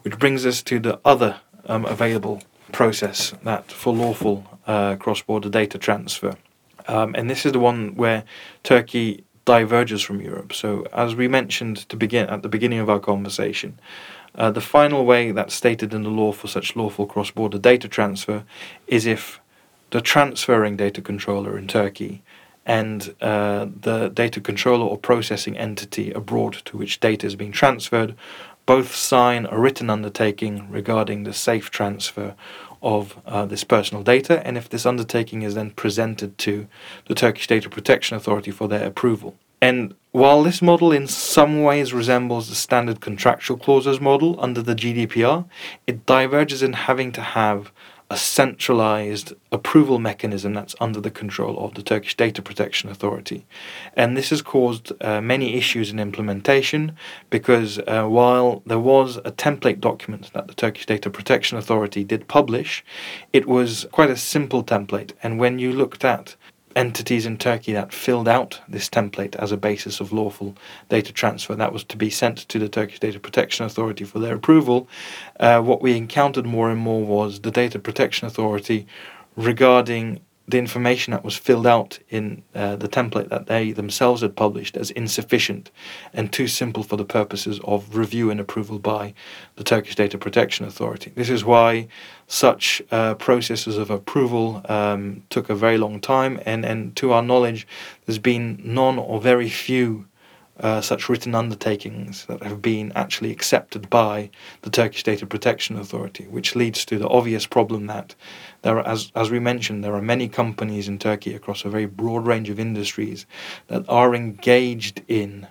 Which 0.03 0.19
brings 0.19 0.45
us 0.45 0.61
to 0.63 0.79
the 0.79 0.99
other 1.03 1.39
um, 1.65 1.85
available 1.85 2.43
process 2.71 3.33
that 3.43 3.71
for 3.71 3.93
lawful 3.93 4.45
uh, 4.67 4.95
cross 4.97 5.21
border 5.21 5.49
data 5.49 5.77
transfer. 5.77 6.35
Um, 6.87 7.15
and 7.15 7.29
this 7.29 7.45
is 7.45 7.53
the 7.53 7.59
one 7.59 7.95
where 7.95 8.25
Turkey 8.63 9.23
diverges 9.45 10.01
from 10.01 10.21
Europe. 10.21 10.53
So, 10.53 10.85
as 10.93 11.15
we 11.15 11.27
mentioned 11.27 11.87
to 11.89 11.95
begin 11.95 12.27
at 12.29 12.43
the 12.43 12.49
beginning 12.49 12.79
of 12.79 12.89
our 12.89 12.99
conversation, 12.99 13.79
uh, 14.35 14.51
the 14.51 14.61
final 14.61 15.05
way 15.05 15.31
that's 15.31 15.53
stated 15.53 15.93
in 15.93 16.03
the 16.03 16.09
law 16.09 16.31
for 16.31 16.47
such 16.47 16.75
lawful 16.75 17.05
cross 17.05 17.29
border 17.31 17.59
data 17.59 17.87
transfer 17.87 18.43
is 18.87 19.05
if 19.05 19.39
the 19.93 20.01
transferring 20.01 20.75
data 20.75 21.03
controller 21.03 21.55
in 21.55 21.67
Turkey 21.67 22.23
and 22.65 23.13
uh, 23.21 23.67
the 23.79 24.09
data 24.09 24.41
controller 24.41 24.85
or 24.85 24.97
processing 24.97 25.55
entity 25.55 26.11
abroad 26.11 26.53
to 26.65 26.75
which 26.75 26.99
data 26.99 27.27
is 27.27 27.35
being 27.35 27.51
transferred 27.51 28.15
both 28.65 28.95
sign 28.95 29.45
a 29.51 29.59
written 29.59 29.91
undertaking 29.91 30.67
regarding 30.71 31.23
the 31.23 31.33
safe 31.33 31.69
transfer 31.69 32.33
of 32.81 33.21
uh, 33.27 33.45
this 33.45 33.63
personal 33.63 34.03
data, 34.03 34.45
and 34.47 34.57
if 34.57 34.67
this 34.67 34.85
undertaking 34.85 35.43
is 35.43 35.53
then 35.53 35.69
presented 35.69 36.37
to 36.39 36.67
the 37.07 37.13
Turkish 37.13 37.45
Data 37.45 37.69
Protection 37.69 38.17
Authority 38.17 38.51
for 38.51 38.67
their 38.67 38.87
approval. 38.87 39.35
And 39.61 39.93
while 40.11 40.41
this 40.43 40.61
model 40.61 40.91
in 40.91 41.07
some 41.07 41.61
ways 41.61 41.93
resembles 41.93 42.49
the 42.49 42.55
standard 42.55 42.99
contractual 42.99 43.57
clauses 43.57 44.01
model 44.01 44.37
under 44.39 44.61
the 44.61 44.75
GDPR, 44.75 45.45
it 45.85 46.05
diverges 46.05 46.63
in 46.63 46.73
having 46.73 47.11
to 47.13 47.21
have 47.21 47.71
a 48.13 48.17
centralized 48.17 49.33
approval 49.51 49.97
mechanism 49.97 50.53
that's 50.53 50.75
under 50.79 51.01
the 51.01 51.09
control 51.09 51.57
of 51.65 51.73
the 51.73 51.81
Turkish 51.81 52.15
Data 52.15 52.43
Protection 52.43 52.87
Authority. 52.91 53.43
And 53.95 54.15
this 54.15 54.29
has 54.29 54.43
caused 54.43 54.91
uh, 55.01 55.19
many 55.19 55.55
issues 55.55 55.89
in 55.89 55.97
implementation 55.99 56.95
because 57.31 57.79
uh, 57.79 58.05
while 58.05 58.61
there 58.67 58.77
was 58.77 59.17
a 59.17 59.31
template 59.31 59.79
document 59.79 60.31
that 60.33 60.45
the 60.47 60.53
Turkish 60.53 60.85
Data 60.85 61.09
Protection 61.09 61.57
Authority 61.57 62.03
did 62.03 62.27
publish, 62.27 62.85
it 63.33 63.47
was 63.47 63.87
quite 63.91 64.11
a 64.11 64.15
simple 64.15 64.63
template. 64.63 65.13
And 65.23 65.39
when 65.39 65.57
you 65.57 65.71
looked 65.73 66.05
at 66.05 66.35
entities 66.75 67.25
in 67.25 67.37
Turkey 67.37 67.73
that 67.73 67.93
filled 67.93 68.27
out 68.27 68.59
this 68.67 68.89
template 68.89 69.35
as 69.35 69.51
a 69.51 69.57
basis 69.57 69.99
of 69.99 70.11
lawful 70.11 70.55
data 70.89 71.11
transfer. 71.11 71.55
That 71.55 71.73
was 71.73 71.83
to 71.85 71.97
be 71.97 72.09
sent 72.09 72.39
to 72.49 72.59
the 72.59 72.69
Turkish 72.69 72.99
Data 72.99 73.19
Protection 73.19 73.65
Authority 73.65 74.03
for 74.03 74.19
their 74.19 74.35
approval. 74.35 74.87
Uh, 75.39 75.61
what 75.61 75.81
we 75.81 75.95
encountered 75.95 76.45
more 76.45 76.69
and 76.69 76.79
more 76.79 77.03
was 77.03 77.41
the 77.41 77.51
Data 77.51 77.79
Protection 77.79 78.27
Authority 78.27 78.87
regarding 79.35 80.21
the 80.47 80.57
information 80.57 81.11
that 81.11 81.23
was 81.23 81.37
filled 81.37 81.65
out 81.65 81.99
in 82.09 82.43
uh, 82.53 82.75
the 82.75 82.89
template 82.89 83.29
that 83.29 83.47
they 83.47 83.71
themselves 83.71 84.21
had 84.21 84.35
published 84.35 84.75
as 84.75 84.91
insufficient 84.91 85.71
and 86.13 86.33
too 86.33 86.47
simple 86.47 86.83
for 86.83 86.97
the 86.97 87.05
purposes 87.05 87.61
of 87.63 87.95
review 87.95 88.29
and 88.29 88.39
approval 88.39 88.77
by 88.77 89.13
the 89.55 89.63
Turkish 89.63 89.95
Data 89.95 90.17
Protection 90.17 90.65
Authority. 90.65 91.13
This 91.15 91.29
is 91.29 91.45
why 91.45 91.87
such 92.27 92.81
uh, 92.91 93.15
processes 93.15 93.77
of 93.77 93.89
approval 93.89 94.61
um, 94.67 95.23
took 95.29 95.49
a 95.49 95.55
very 95.55 95.77
long 95.77 96.01
time, 96.01 96.39
and, 96.45 96.65
and 96.65 96.95
to 96.97 97.13
our 97.13 97.21
knowledge, 97.21 97.65
there's 98.05 98.19
been 98.19 98.59
none 98.63 98.99
or 98.99 99.21
very 99.21 99.49
few 99.49 100.05
uh, 100.59 100.81
such 100.81 101.09
written 101.09 101.33
undertakings 101.33 102.25
that 102.27 102.43
have 102.43 102.61
been 102.61 102.91
actually 102.95 103.31
accepted 103.31 103.89
by 103.89 104.29
the 104.61 104.69
Turkish 104.69 105.03
Data 105.03 105.25
Protection 105.25 105.77
Authority, 105.77 106.25
which 106.25 106.55
leads 106.55 106.85
to 106.85 106.99
the 106.99 107.07
obvious 107.09 107.47
problem 107.47 107.87
that 107.87 108.15
there 108.61 108.77
are, 108.77 108.87
as, 108.87 109.11
as 109.15 109.31
we 109.31 109.39
mentioned, 109.39 109.83
there 109.83 109.95
are 109.95 110.01
many 110.01 110.29
companies 110.29 110.87
in 110.87 110.99
Turkey 110.99 111.33
across 111.33 111.65
a 111.65 111.69
very 111.69 111.87
broad 111.87 112.27
range 112.27 112.49
of 112.49 112.59
industries 112.59 113.25
that 113.67 113.83
are 113.89 114.13
engaged 114.13 115.01
in 115.07 115.47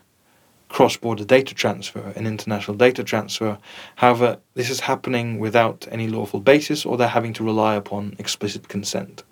cross-border 0.69 1.25
data 1.25 1.55
transfer 1.55 2.13
and 2.17 2.27
international 2.27 2.77
data 2.77 3.05
transfer. 3.05 3.59
However, 3.97 4.39
this 4.55 4.71
is 4.71 4.81
happening 4.81 5.39
without 5.39 5.87
any 5.91 6.09
lawful 6.09 6.41
basis, 6.41 6.87
or 6.87 6.97
they're 6.97 7.09
having 7.09 7.35
to 7.35 7.45
rely 7.45 7.75
upon 7.75 8.17
explicit 8.19 8.69
consent. 8.69 9.23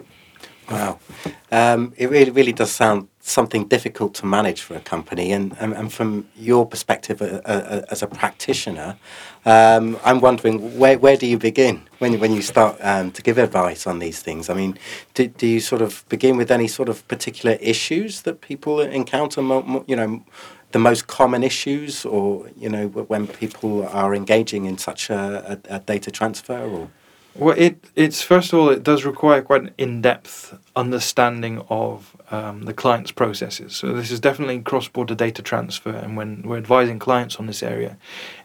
Wow, 0.70 1.00
um, 1.50 1.92
it 1.96 2.10
really, 2.10 2.30
really 2.30 2.52
does 2.52 2.70
sound 2.70 3.08
something 3.18 3.66
difficult 3.66 4.14
to 4.14 4.26
manage 4.26 4.62
for 4.62 4.76
a 4.76 4.80
company. 4.80 5.32
And, 5.32 5.56
and, 5.58 5.72
and 5.74 5.92
from 5.92 6.28
your 6.36 6.64
perspective 6.64 7.20
uh, 7.20 7.40
uh, 7.44 7.82
as 7.90 8.02
a 8.02 8.06
practitioner, 8.06 8.96
um, 9.44 9.98
I'm 10.04 10.20
wondering 10.20 10.78
where, 10.78 10.96
where 10.96 11.16
do 11.16 11.26
you 11.26 11.38
begin 11.38 11.88
when, 11.98 12.20
when 12.20 12.32
you 12.32 12.40
start 12.40 12.76
um, 12.80 13.10
to 13.12 13.22
give 13.22 13.36
advice 13.36 13.86
on 13.86 13.98
these 13.98 14.22
things? 14.22 14.48
I 14.48 14.54
mean, 14.54 14.78
do, 15.14 15.26
do 15.26 15.46
you 15.46 15.58
sort 15.58 15.82
of 15.82 16.04
begin 16.08 16.36
with 16.36 16.52
any 16.52 16.68
sort 16.68 16.88
of 16.88 17.06
particular 17.08 17.56
issues 17.60 18.22
that 18.22 18.40
people 18.40 18.80
encounter, 18.80 19.40
you 19.86 19.96
know, 19.96 20.24
the 20.70 20.78
most 20.78 21.08
common 21.08 21.42
issues 21.42 22.04
or, 22.04 22.48
you 22.56 22.68
know, 22.68 22.86
when 22.86 23.26
people 23.26 23.88
are 23.88 24.14
engaging 24.14 24.66
in 24.66 24.78
such 24.78 25.10
a, 25.10 25.58
a, 25.68 25.76
a 25.76 25.78
data 25.80 26.12
transfer 26.12 26.62
or? 26.62 26.88
Well, 27.34 27.54
it 27.56 27.84
it's 27.94 28.22
first 28.22 28.52
of 28.52 28.58
all 28.58 28.70
it 28.70 28.82
does 28.82 29.04
require 29.04 29.40
quite 29.40 29.62
an 29.62 29.70
in-depth 29.78 30.58
understanding 30.74 31.62
of 31.68 32.16
um, 32.30 32.62
the 32.62 32.74
client's 32.74 33.12
processes. 33.12 33.76
So 33.76 33.92
this 33.92 34.10
is 34.10 34.20
definitely 34.20 34.60
cross-border 34.60 35.14
data 35.14 35.42
transfer, 35.42 35.90
and 35.90 36.16
when 36.16 36.42
we're 36.42 36.58
advising 36.58 36.98
clients 36.98 37.36
on 37.36 37.46
this 37.46 37.62
area, 37.62 37.96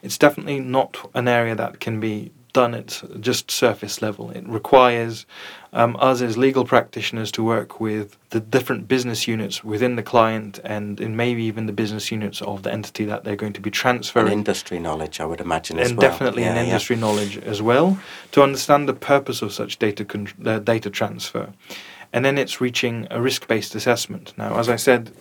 it's 0.02 0.18
definitely 0.18 0.60
not 0.60 1.10
an 1.14 1.26
area 1.28 1.54
that 1.56 1.80
can 1.80 2.00
be 2.00 2.30
done 2.56 2.74
at 2.74 3.02
just 3.20 3.50
surface 3.50 4.00
level. 4.00 4.30
It 4.30 4.48
requires 4.48 5.26
um, 5.74 5.94
us 6.00 6.22
as 6.22 6.38
legal 6.38 6.64
practitioners 6.64 7.30
to 7.32 7.42
work 7.44 7.80
with 7.80 8.16
the 8.30 8.40
different 8.40 8.88
business 8.88 9.28
units 9.28 9.62
within 9.62 9.96
the 9.96 10.02
client 10.02 10.58
and 10.64 10.98
in 10.98 11.16
maybe 11.16 11.42
even 11.44 11.66
the 11.66 11.74
business 11.74 12.10
units 12.10 12.40
of 12.40 12.62
the 12.62 12.72
entity 12.72 13.04
that 13.04 13.24
they're 13.24 13.42
going 13.44 13.52
to 13.52 13.60
be 13.60 13.70
transferring. 13.70 14.28
And 14.28 14.38
industry 14.38 14.78
knowledge, 14.78 15.20
I 15.20 15.26
would 15.26 15.42
imagine, 15.42 15.78
and 15.78 15.98
well. 15.98 16.10
definitely 16.10 16.44
yeah, 16.44 16.52
an 16.52 16.64
industry 16.64 16.96
yeah. 16.96 17.00
knowledge 17.04 17.36
as 17.36 17.60
well 17.60 17.98
to 18.32 18.42
understand 18.42 18.88
the 18.88 18.94
purpose 18.94 19.42
of 19.42 19.52
such 19.52 19.78
data 19.78 20.04
con- 20.06 20.28
uh, 20.42 20.58
data 20.58 20.88
transfer, 20.88 21.52
and 22.10 22.24
then 22.24 22.38
it's 22.38 22.58
reaching 22.58 23.06
a 23.10 23.20
risk-based 23.20 23.74
assessment. 23.74 24.32
Now, 24.38 24.58
as 24.58 24.70
I 24.70 24.76
said 24.76 25.12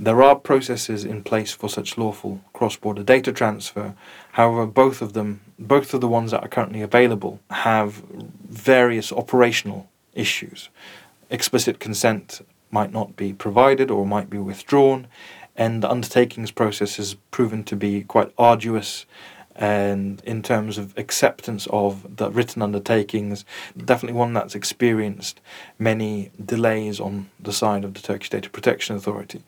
there 0.00 0.22
are 0.22 0.34
processes 0.34 1.04
in 1.04 1.22
place 1.22 1.52
for 1.52 1.68
such 1.68 1.98
lawful 1.98 2.40
cross-border 2.54 3.02
data 3.02 3.32
transfer. 3.32 3.94
However, 4.32 4.64
both 4.66 5.02
of 5.02 5.12
them, 5.12 5.40
both 5.60 5.92
of 5.94 6.00
the 6.00 6.08
ones 6.08 6.30
that 6.30 6.42
are 6.42 6.48
currently 6.48 6.80
available, 6.80 7.38
have 7.50 8.02
various 8.48 9.12
operational 9.12 9.88
issues. 10.14 10.70
Explicit 11.28 11.78
consent 11.78 12.40
might 12.70 12.92
not 12.92 13.14
be 13.14 13.32
provided 13.32 13.90
or 13.90 14.06
might 14.06 14.30
be 14.30 14.38
withdrawn, 14.38 15.06
and 15.56 15.82
the 15.82 15.90
undertakings 15.90 16.50
process 16.50 16.96
has 16.96 17.14
proven 17.30 17.62
to 17.64 17.76
be 17.76 18.02
quite 18.02 18.32
arduous 18.38 19.04
and 19.60 20.22
in 20.24 20.42
terms 20.42 20.78
of 20.78 20.96
acceptance 20.96 21.68
of 21.70 22.16
the 22.16 22.30
written 22.30 22.62
undertakings, 22.62 23.44
definitely 23.76 24.18
one 24.18 24.32
that's 24.32 24.54
experienced 24.54 25.38
many 25.78 26.30
delays 26.42 26.98
on 26.98 27.28
the 27.38 27.52
side 27.52 27.84
of 27.84 27.92
the 27.92 28.00
Turkish 28.00 28.30
Data 28.30 28.48
Protection 28.48 28.96
Authority. 28.96 29.42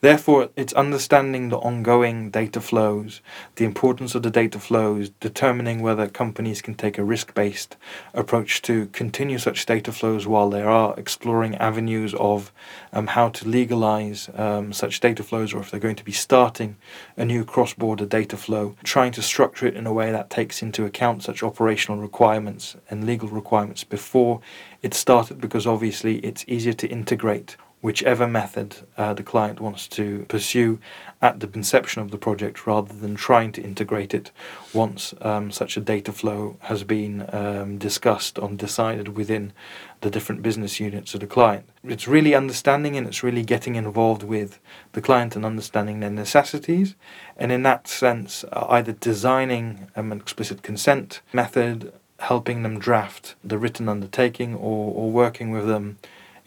Therefore, 0.00 0.48
it's 0.56 0.72
understanding 0.72 1.50
the 1.50 1.58
ongoing 1.58 2.30
data 2.30 2.62
flows, 2.62 3.20
the 3.56 3.66
importance 3.66 4.14
of 4.14 4.22
the 4.22 4.30
data 4.30 4.58
flows, 4.58 5.10
determining 5.20 5.82
whether 5.82 6.08
companies 6.08 6.62
can 6.62 6.74
take 6.74 6.96
a 6.96 7.04
risk 7.04 7.34
based 7.34 7.76
approach 8.14 8.62
to 8.62 8.86
continue 8.86 9.36
such 9.36 9.66
data 9.66 9.92
flows 9.92 10.26
while 10.26 10.48
they 10.48 10.62
are 10.62 10.94
exploring 10.98 11.54
avenues 11.56 12.14
of 12.14 12.52
um, 12.94 13.08
how 13.08 13.28
to 13.28 13.46
legalize 13.46 14.30
um, 14.34 14.72
such 14.72 15.00
data 15.00 15.22
flows 15.22 15.52
or 15.52 15.60
if 15.60 15.70
they're 15.70 15.78
going 15.78 15.94
to 15.94 16.04
be 16.04 16.12
starting 16.12 16.76
a 17.18 17.24
new 17.24 17.44
cross 17.44 17.74
border 17.74 18.06
data 18.06 18.36
flow, 18.38 18.74
trying 18.82 19.12
to 19.12 19.20
structure 19.20 19.57
structure 19.58 19.74
it 19.74 19.78
in 19.78 19.86
a 19.86 19.92
way 19.92 20.12
that 20.12 20.30
takes 20.30 20.62
into 20.62 20.84
account 20.84 21.22
such 21.22 21.42
operational 21.42 22.00
requirements 22.00 22.76
and 22.88 23.04
legal 23.04 23.28
requirements 23.28 23.84
before 23.84 24.40
it 24.82 24.94
started, 24.94 25.40
because 25.40 25.66
obviously 25.66 26.18
it's 26.18 26.44
easier 26.46 26.74
to 26.74 26.86
integrate 26.86 27.56
whichever 27.80 28.26
method 28.26 28.76
uh, 28.96 29.14
the 29.14 29.22
client 29.22 29.60
wants 29.60 29.86
to 29.86 30.26
pursue 30.28 30.80
at 31.22 31.38
the 31.38 31.46
conception 31.46 32.02
of 32.02 32.10
the 32.10 32.18
project 32.18 32.66
rather 32.66 32.92
than 32.92 33.14
trying 33.14 33.52
to 33.52 33.62
integrate 33.62 34.12
it 34.12 34.30
once 34.72 35.14
um, 35.20 35.50
such 35.50 35.76
a 35.76 35.80
data 35.80 36.12
flow 36.12 36.56
has 36.60 36.82
been 36.82 37.28
um, 37.32 37.78
discussed 37.78 38.36
and 38.38 38.58
decided 38.58 39.16
within 39.16 39.52
the 40.00 40.10
different 40.10 40.42
business 40.42 40.80
units 40.80 41.14
of 41.14 41.20
the 41.20 41.26
client. 41.26 41.68
It's 41.84 42.08
really 42.08 42.34
understanding 42.34 42.96
and 42.96 43.06
it's 43.06 43.22
really 43.22 43.44
getting 43.44 43.76
involved 43.76 44.22
with 44.22 44.58
the 44.92 45.00
client 45.00 45.36
and 45.36 45.44
understanding 45.44 46.00
their 46.00 46.10
necessities, 46.10 46.94
and 47.36 47.50
in 47.50 47.62
that 47.64 47.88
sense, 47.88 48.44
uh, 48.52 48.66
either 48.70 48.92
designing 48.92 49.88
um, 49.96 50.12
an 50.12 50.20
explicit 50.20 50.62
consent 50.62 51.20
method, 51.32 51.92
helping 52.20 52.62
them 52.62 52.78
draft 52.78 53.36
the 53.42 53.58
written 53.58 53.88
undertaking, 53.88 54.54
or, 54.54 54.92
or 54.94 55.10
working 55.10 55.50
with 55.50 55.66
them 55.66 55.98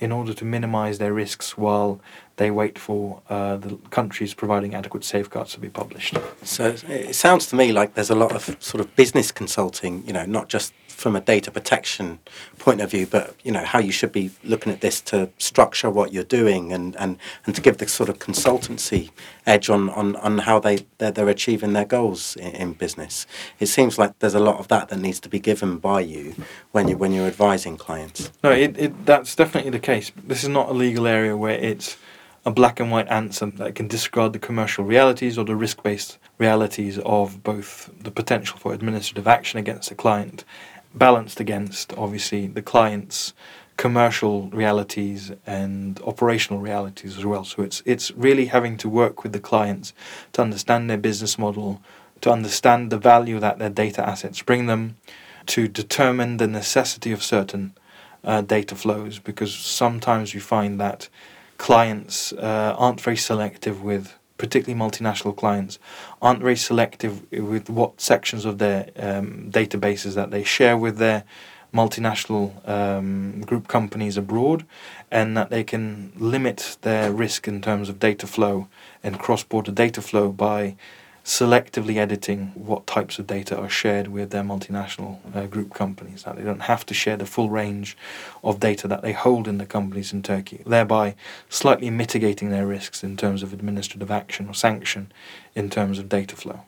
in 0.02 0.12
order 0.12 0.34
to 0.34 0.44
minimize 0.44 0.98
their 0.98 1.14
risks 1.14 1.58
while 1.58 2.02
they 2.38 2.52
wait 2.52 2.80
for 2.80 3.22
uh, 3.30 3.58
the 3.58 3.76
countries 3.90 4.34
providing 4.34 4.74
adequate 4.74 5.04
safeguards 5.04 5.54
to 5.54 5.60
be 5.60 5.70
published. 5.70 6.18
So 6.44 6.76
it 6.88 7.16
sounds 7.16 7.48
to 7.48 7.56
me 7.56 7.72
like 7.72 7.94
there's 7.94 8.10
a 8.10 8.16
lot 8.16 8.34
of 8.34 8.58
sort 8.60 8.82
of 8.82 8.96
business 8.96 9.32
consulting, 9.32 10.04
you 10.06 10.14
know, 10.14 10.26
not 10.26 10.50
just 10.50 10.74
from 11.02 11.16
a 11.16 11.22
data 11.22 11.50
protection 11.50 12.20
point 12.60 12.80
of 12.80 12.92
view, 12.92 13.08
but 13.08 13.36
you 13.44 13.52
know 13.52 13.66
how 13.66 13.80
you 13.80 13.92
should 13.92 14.12
be 14.12 14.30
looking 14.44 14.72
at 14.72 14.82
this 14.82 15.02
to 15.02 15.30
structure 15.40 15.90
what 15.90 16.14
you're 16.14 16.24
doing 16.24 16.72
and, 16.72 16.96
and, 16.98 17.18
and 17.46 17.56
to 17.56 17.62
give 17.62 17.78
the 17.78 17.88
sort 17.88 18.08
of 18.08 18.20
consultancy 18.20 19.10
edge 19.48 19.70
on, 19.70 19.90
on, 19.90 20.16
on 20.18 20.38
how 20.40 20.60
they 20.60 20.86
they're, 21.00 21.12
they're 21.12 21.28
achieving 21.28 21.74
their 21.74 21.86
goals 21.86 22.36
in, 22.36 22.52
in, 22.52 22.74
business. 22.74 23.26
It 23.60 23.66
seems 23.66 23.98
like 23.98 24.18
there's 24.20 24.36
a 24.36 24.40
lot 24.40 24.60
of 24.60 24.68
that 24.68 24.90
that 24.90 25.00
needs 25.00 25.20
to 25.22 25.30
be 25.30 25.40
given 25.40 25.78
by 25.78 26.02
you 26.02 26.36
when 26.72 26.88
you 26.88 26.98
when 26.98 27.12
you're 27.12 27.28
advising 27.28 27.78
clients. 27.78 28.32
No, 28.44 28.52
it, 28.52 28.78
it 28.78 29.06
that's 29.06 29.36
definitely 29.36 29.72
the 29.72 29.80
case. 29.80 30.12
This 30.16 30.44
is 30.44 30.50
not 30.50 30.70
a 30.70 30.74
legal 30.74 31.08
area 31.08 31.36
where 31.36 31.58
it's 31.58 31.98
a 32.46 32.52
black 32.52 32.80
and 32.80 32.90
white 32.90 33.08
answer 33.08 33.46
that 33.46 33.76
can 33.76 33.88
discard 33.88 34.34
the 34.34 34.40
commercial 34.40 34.84
realities 34.84 35.38
or 35.38 35.46
the 35.46 35.56
risk 35.56 35.84
based 35.84 36.18
realities 36.38 36.98
of 37.00 37.44
both 37.44 37.92
the 38.02 38.12
potential 38.12 38.58
for 38.58 38.74
administrative 38.74 39.28
action 39.28 39.60
against 39.60 39.92
a 39.92 39.96
client 39.96 40.44
balanced 40.94 41.40
against 41.40 41.94
obviously 41.98 42.48
the 42.48 42.62
client's 42.62 43.34
commercial 43.78 44.48
realities 44.50 45.32
and 45.48 46.00
operational 46.02 46.62
realities 46.62 47.18
as 47.18 47.26
well. 47.26 47.44
So 47.44 47.64
it's 47.64 47.82
it's 47.86 48.12
really 48.12 48.48
having 48.48 48.78
to 48.78 48.90
work 48.90 49.24
with 49.24 49.34
the 49.34 49.40
clients 49.40 49.94
to 50.34 50.42
understand 50.42 50.90
their 50.90 50.98
business 50.98 51.38
model, 51.40 51.82
to 52.22 52.32
understand 52.32 52.92
the 52.92 52.98
value 52.98 53.40
that 53.40 53.60
their 53.60 53.70
data 53.70 54.08
assets 54.08 54.42
bring 54.42 54.68
them, 54.68 54.98
to 55.48 55.68
determine 55.68 56.38
the 56.38 56.48
necessity 56.48 57.12
of 57.12 57.24
certain 57.24 57.74
uh, 58.24 58.42
data 58.42 58.76
flows 58.76 59.18
because 59.20 59.54
sometimes 59.56 60.34
we 60.34 60.40
find 60.40 60.80
that 60.80 61.10
clients 61.62 62.34
uh, 62.34 62.76
aren't 62.76 63.00
very 63.00 63.16
selective 63.16 63.84
with 63.84 64.18
particularly 64.40 64.74
multinational 64.84 65.36
clients, 65.36 65.78
aren't 66.20 66.40
very 66.40 66.56
selective 66.56 67.32
with 67.32 67.70
what 67.70 68.02
sections 68.02 68.46
of 68.46 68.58
their 68.58 68.90
um, 68.98 69.52
databases 69.52 70.16
that 70.16 70.32
they 70.32 70.44
share 70.44 70.76
with 70.76 70.98
their 70.98 71.24
multinational 71.72 72.68
um, 72.68 73.42
group 73.42 73.68
companies 73.68 74.18
abroad, 74.18 74.66
and 75.12 75.38
that 75.38 75.52
they 75.52 75.64
can 75.64 76.12
limit 76.16 76.78
their 76.82 77.12
risk 77.12 77.48
in 77.48 77.62
terms 77.62 77.90
of 77.90 78.00
data 78.00 78.26
flow 78.26 78.68
and 79.04 79.20
cross 79.20 79.44
border 79.44 79.72
data 79.72 80.02
flow 80.02 80.32
by 80.32 80.76
selectively 81.24 81.98
editing 81.98 82.48
what 82.56 82.88
types 82.88 83.20
of 83.20 83.28
data 83.28 83.58
are 83.58 83.70
shared 83.70 84.08
with 84.08 84.32
their 84.32 84.44
multinational 84.44 85.20
uh, 85.36 85.46
group 85.46 85.74
companies. 85.74 86.24
That 86.24 86.36
they 86.36 86.44
don't 86.44 86.64
have 86.64 86.86
to 86.88 86.94
share 86.94 87.18
the 87.18 87.26
full 87.26 87.50
range 87.50 87.96
of 88.44 88.60
data 88.60 88.88
that 88.88 89.02
they 89.02 89.14
hold 89.14 89.48
in 89.48 89.58
the 89.58 89.66
companies 89.66 90.14
in 90.14 90.24
Turkey, 90.24 90.64
thereby 90.66 91.16
slightly 91.50 91.90
mitigating 91.90 92.50
their 92.50 92.66
risks 92.66 93.04
in 93.04 93.18
terms 93.18 93.44
of 93.44 93.54
administrative 93.54 94.12
action 94.12 94.48
or 94.48 94.54
sanction 94.54 95.12
in 95.56 95.70
terms 95.70 96.00
of 96.00 96.10
data 96.10 96.36
flow. 96.36 96.62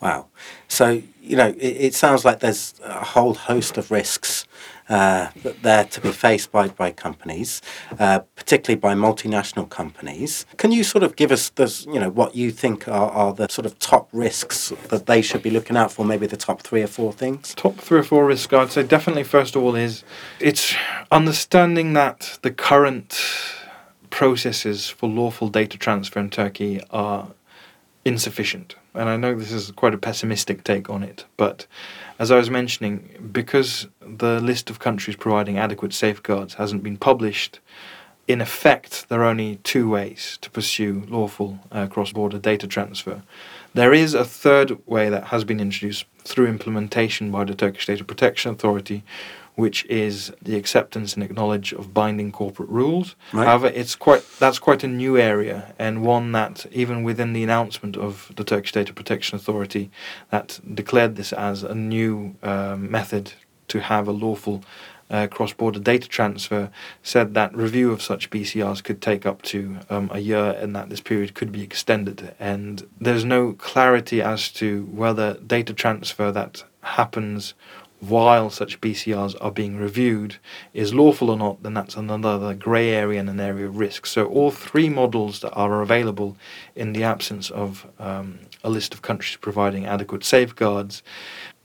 Wow. 0.00 0.26
So, 0.68 1.02
you 1.20 1.36
know, 1.36 1.48
it, 1.48 1.58
it 1.58 1.94
sounds 1.94 2.24
like 2.24 2.40
there's 2.40 2.74
a 2.84 3.04
whole 3.04 3.34
host 3.34 3.76
of 3.78 3.90
risks 3.90 4.46
uh, 4.88 5.28
there 5.62 5.84
to 5.84 6.00
be 6.00 6.12
faced 6.12 6.50
by, 6.50 6.68
by 6.68 6.90
companies, 6.90 7.60
uh, 7.98 8.20
particularly 8.36 8.78
by 8.78 8.94
multinational 8.94 9.68
companies. 9.68 10.46
Can 10.56 10.72
you 10.72 10.82
sort 10.82 11.02
of 11.02 11.16
give 11.16 11.30
us 11.30 11.50
the, 11.50 11.86
you 11.92 12.00
know, 12.00 12.08
what 12.08 12.34
you 12.34 12.50
think 12.50 12.88
are, 12.88 13.10
are 13.10 13.34
the 13.34 13.48
sort 13.48 13.66
of 13.66 13.78
top 13.78 14.08
risks 14.12 14.72
that 14.88 15.06
they 15.06 15.20
should 15.20 15.42
be 15.42 15.50
looking 15.50 15.76
out 15.76 15.92
for, 15.92 16.04
maybe 16.04 16.26
the 16.26 16.36
top 16.36 16.62
three 16.62 16.82
or 16.82 16.86
four 16.86 17.12
things? 17.12 17.54
Top 17.54 17.76
three 17.76 17.98
or 17.98 18.04
four 18.04 18.24
risks, 18.24 18.52
I'd 18.52 18.72
say 18.72 18.82
definitely 18.82 19.24
first 19.24 19.56
of 19.56 19.62
all 19.62 19.74
is 19.74 20.04
it's 20.40 20.74
understanding 21.10 21.92
that 21.92 22.38
the 22.42 22.50
current 22.50 23.20
processes 24.10 24.88
for 24.88 25.08
lawful 25.08 25.48
data 25.48 25.76
transfer 25.76 26.18
in 26.18 26.30
Turkey 26.30 26.80
are 26.90 27.28
insufficient. 28.06 28.74
And 28.94 29.08
I 29.08 29.16
know 29.16 29.34
this 29.34 29.52
is 29.52 29.70
quite 29.70 29.94
a 29.94 29.98
pessimistic 29.98 30.64
take 30.64 30.90
on 30.90 31.02
it, 31.02 31.24
but 31.36 31.66
as 32.18 32.30
I 32.30 32.36
was 32.36 32.50
mentioning, 32.50 33.30
because 33.30 33.86
the 34.00 34.40
list 34.40 34.70
of 34.70 34.78
countries 34.78 35.16
providing 35.16 35.58
adequate 35.58 35.92
safeguards 35.92 36.54
hasn't 36.54 36.82
been 36.82 36.96
published, 36.96 37.60
in 38.26 38.40
effect, 38.40 39.08
there 39.08 39.22
are 39.22 39.26
only 39.30 39.56
two 39.56 39.88
ways 39.88 40.38
to 40.42 40.50
pursue 40.50 41.04
lawful 41.08 41.58
uh, 41.72 41.86
cross 41.86 42.12
border 42.12 42.38
data 42.38 42.66
transfer. 42.66 43.22
There 43.74 43.94
is 43.94 44.14
a 44.14 44.24
third 44.24 44.78
way 44.86 45.08
that 45.08 45.24
has 45.24 45.44
been 45.44 45.60
introduced 45.60 46.04
through 46.24 46.46
implementation 46.46 47.30
by 47.30 47.44
the 47.44 47.54
Turkish 47.54 47.86
Data 47.86 48.04
Protection 48.04 48.50
Authority, 48.50 49.02
which 49.58 49.84
is 49.86 50.32
the 50.40 50.54
acceptance 50.54 51.14
and 51.14 51.24
acknowledge 51.24 51.72
of 51.72 51.92
binding 51.92 52.30
corporate 52.30 52.68
rules. 52.68 53.16
Right. 53.32 53.44
However, 53.44 53.66
it's 53.66 53.96
quite 53.96 54.24
that's 54.38 54.60
quite 54.60 54.84
a 54.84 54.86
new 54.86 55.18
area 55.18 55.74
and 55.80 56.04
one 56.04 56.30
that 56.30 56.64
even 56.70 57.02
within 57.02 57.32
the 57.32 57.42
announcement 57.42 57.96
of 57.96 58.30
the 58.36 58.44
Turkish 58.44 58.70
Data 58.70 58.92
Protection 58.92 59.34
Authority 59.34 59.90
that 60.30 60.60
declared 60.72 61.16
this 61.16 61.32
as 61.32 61.64
a 61.64 61.74
new 61.74 62.36
um, 62.40 62.88
method 62.88 63.32
to 63.66 63.80
have 63.80 64.06
a 64.06 64.12
lawful 64.12 64.62
uh, 65.10 65.26
cross-border 65.26 65.80
data 65.80 66.06
transfer 66.06 66.70
said 67.02 67.34
that 67.34 67.52
review 67.56 67.90
of 67.90 68.00
such 68.00 68.30
BCRs 68.30 68.84
could 68.84 69.02
take 69.02 69.26
up 69.26 69.42
to 69.42 69.78
um, 69.90 70.08
a 70.12 70.20
year 70.20 70.56
and 70.60 70.76
that 70.76 70.88
this 70.88 71.00
period 71.00 71.34
could 71.34 71.50
be 71.50 71.64
extended. 71.64 72.32
And 72.38 72.86
there's 73.00 73.24
no 73.24 73.54
clarity 73.54 74.22
as 74.22 74.52
to 74.52 74.84
whether 74.84 75.34
data 75.34 75.72
transfer 75.72 76.30
that 76.30 76.62
happens 76.82 77.54
while 78.00 78.48
such 78.48 78.80
BCRs 78.80 79.36
are 79.40 79.50
being 79.50 79.76
reviewed 79.76 80.36
is 80.72 80.94
lawful 80.94 81.30
or 81.30 81.36
not, 81.36 81.62
then 81.62 81.74
that's 81.74 81.96
another 81.96 82.54
grey 82.54 82.90
area 82.90 83.18
and 83.18 83.28
an 83.28 83.40
area 83.40 83.66
of 83.66 83.76
risk. 83.76 84.06
So 84.06 84.26
all 84.26 84.50
three 84.50 84.88
models 84.88 85.40
that 85.40 85.52
are 85.52 85.82
available 85.82 86.36
in 86.76 86.92
the 86.92 87.02
absence 87.02 87.50
of 87.50 87.86
um, 87.98 88.38
a 88.62 88.70
list 88.70 88.94
of 88.94 89.02
countries 89.02 89.36
providing 89.36 89.86
adequate 89.86 90.24
safeguards 90.24 91.02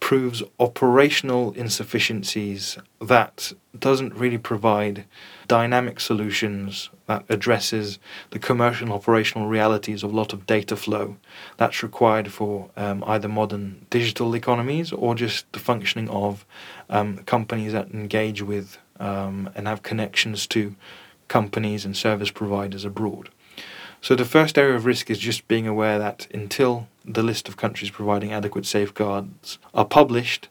proves 0.04 0.44
operational 0.60 1.54
insufficiencies 1.54 2.78
that 3.00 3.54
doesn't 3.80 4.14
really 4.14 4.38
provide 4.38 5.06
dynamic 5.48 5.98
solutions 5.98 6.90
that 7.08 7.24
addresses 7.30 8.00
the 8.32 8.38
commercial 8.38 8.84
and 8.84 8.94
operational 8.94 9.48
realities 9.48 10.04
of 10.04 10.12
a 10.12 10.16
lot 10.16 10.34
of 10.34 10.46
data 10.46 10.76
flow 10.76 11.16
that's 11.56 11.82
required 11.82 12.30
for 12.30 12.70
um, 12.76 13.02
either 13.08 13.30
modern 13.30 13.86
digital 13.90 14.36
economies 14.36 14.92
or 14.92 15.16
just 15.16 15.50
the 15.54 15.60
functioning 15.60 16.10
of 16.10 16.46
um, 16.90 17.20
companies 17.20 17.72
that 17.72 17.90
engage 17.92 18.42
with 18.42 18.78
um, 19.00 19.50
and 19.56 19.70
have 19.70 19.84
connections 19.84 20.46
to 20.46 20.76
companies 21.30 21.86
and 21.86 21.96
service 21.96 22.30
providers 22.30 22.84
abroad. 22.84 23.30
So 24.04 24.16
the 24.16 24.26
first 24.26 24.58
area 24.58 24.76
of 24.76 24.86
risk 24.86 25.10
is 25.10 25.18
just 25.18 25.48
being 25.48 25.66
aware 25.66 25.98
that 25.98 26.28
until 26.34 26.90
the 27.06 27.24
list 27.24 27.48
of 27.48 27.56
countries 27.56 27.90
providing 27.90 28.34
adequate 28.34 28.66
safeguards 28.66 29.60
are 29.74 29.86
published, 29.86 30.50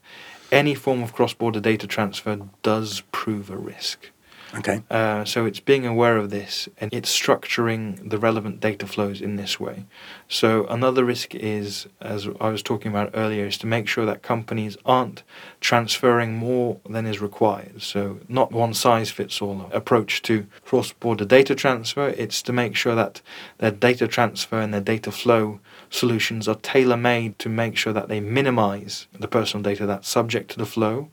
any 0.51 0.75
form 0.75 1.03
of 1.03 1.13
cross-border 1.13 1.61
data 1.61 1.87
transfer 1.87 2.49
does 2.63 3.03
prove 3.13 3.51
a 3.51 3.59
risk. 3.59 4.11
Okay. 4.55 4.83
Uh, 4.91 5.25
so 5.25 5.47
it's 5.47 5.61
being 5.61 5.87
aware 5.87 6.19
of 6.19 6.31
this 6.31 6.69
and 6.79 6.93
it's 6.93 7.11
structuring 7.11 8.11
the 8.11 8.19
relevant 8.19 8.61
data 8.61 8.87
flows 8.87 9.23
in 9.23 9.37
this 9.37 9.59
way. 9.59 9.87
So 10.29 10.67
another 10.67 11.05
risk 11.05 11.35
is, 11.35 11.87
as 12.01 12.29
I 12.41 12.51
was 12.51 12.63
talking 12.63 12.93
about 12.93 13.11
earlier, 13.15 13.47
is 13.47 13.57
to 13.59 13.67
make 13.67 13.89
sure 13.89 14.05
that 14.05 14.23
companies 14.23 14.77
aren't 14.85 15.23
transferring 15.61 16.35
more 16.35 16.79
than 16.89 17.07
is 17.07 17.21
required. 17.21 17.81
So 17.83 18.21
not 18.29 18.53
one 18.53 18.75
size 18.75 19.11
fits 19.11 19.41
all 19.41 19.71
approach 19.73 20.21
to 20.23 20.47
cross-border 20.65 21.25
data 21.25 21.55
transfer. 21.55 22.09
It's 22.09 22.43
to 22.43 22.53
make 22.53 22.77
sure 22.77 22.95
that 22.95 23.23
their 23.59 23.71
data 23.71 24.07
transfer 24.07 24.61
and 24.61 24.73
their 24.75 24.81
data 24.81 25.11
flow 25.11 25.61
solutions 25.89 26.47
are 26.47 26.57
tailor-made 26.57 27.39
to 27.39 27.49
make 27.49 27.77
sure 27.77 27.93
that 27.93 28.09
they 28.09 28.21
minimize 28.21 29.07
the 29.19 29.29
personal 29.29 29.63
data 29.63 29.87
that's 29.87 30.09
subject 30.09 30.51
to 30.51 30.59
the 30.59 30.67
flow 30.67 31.09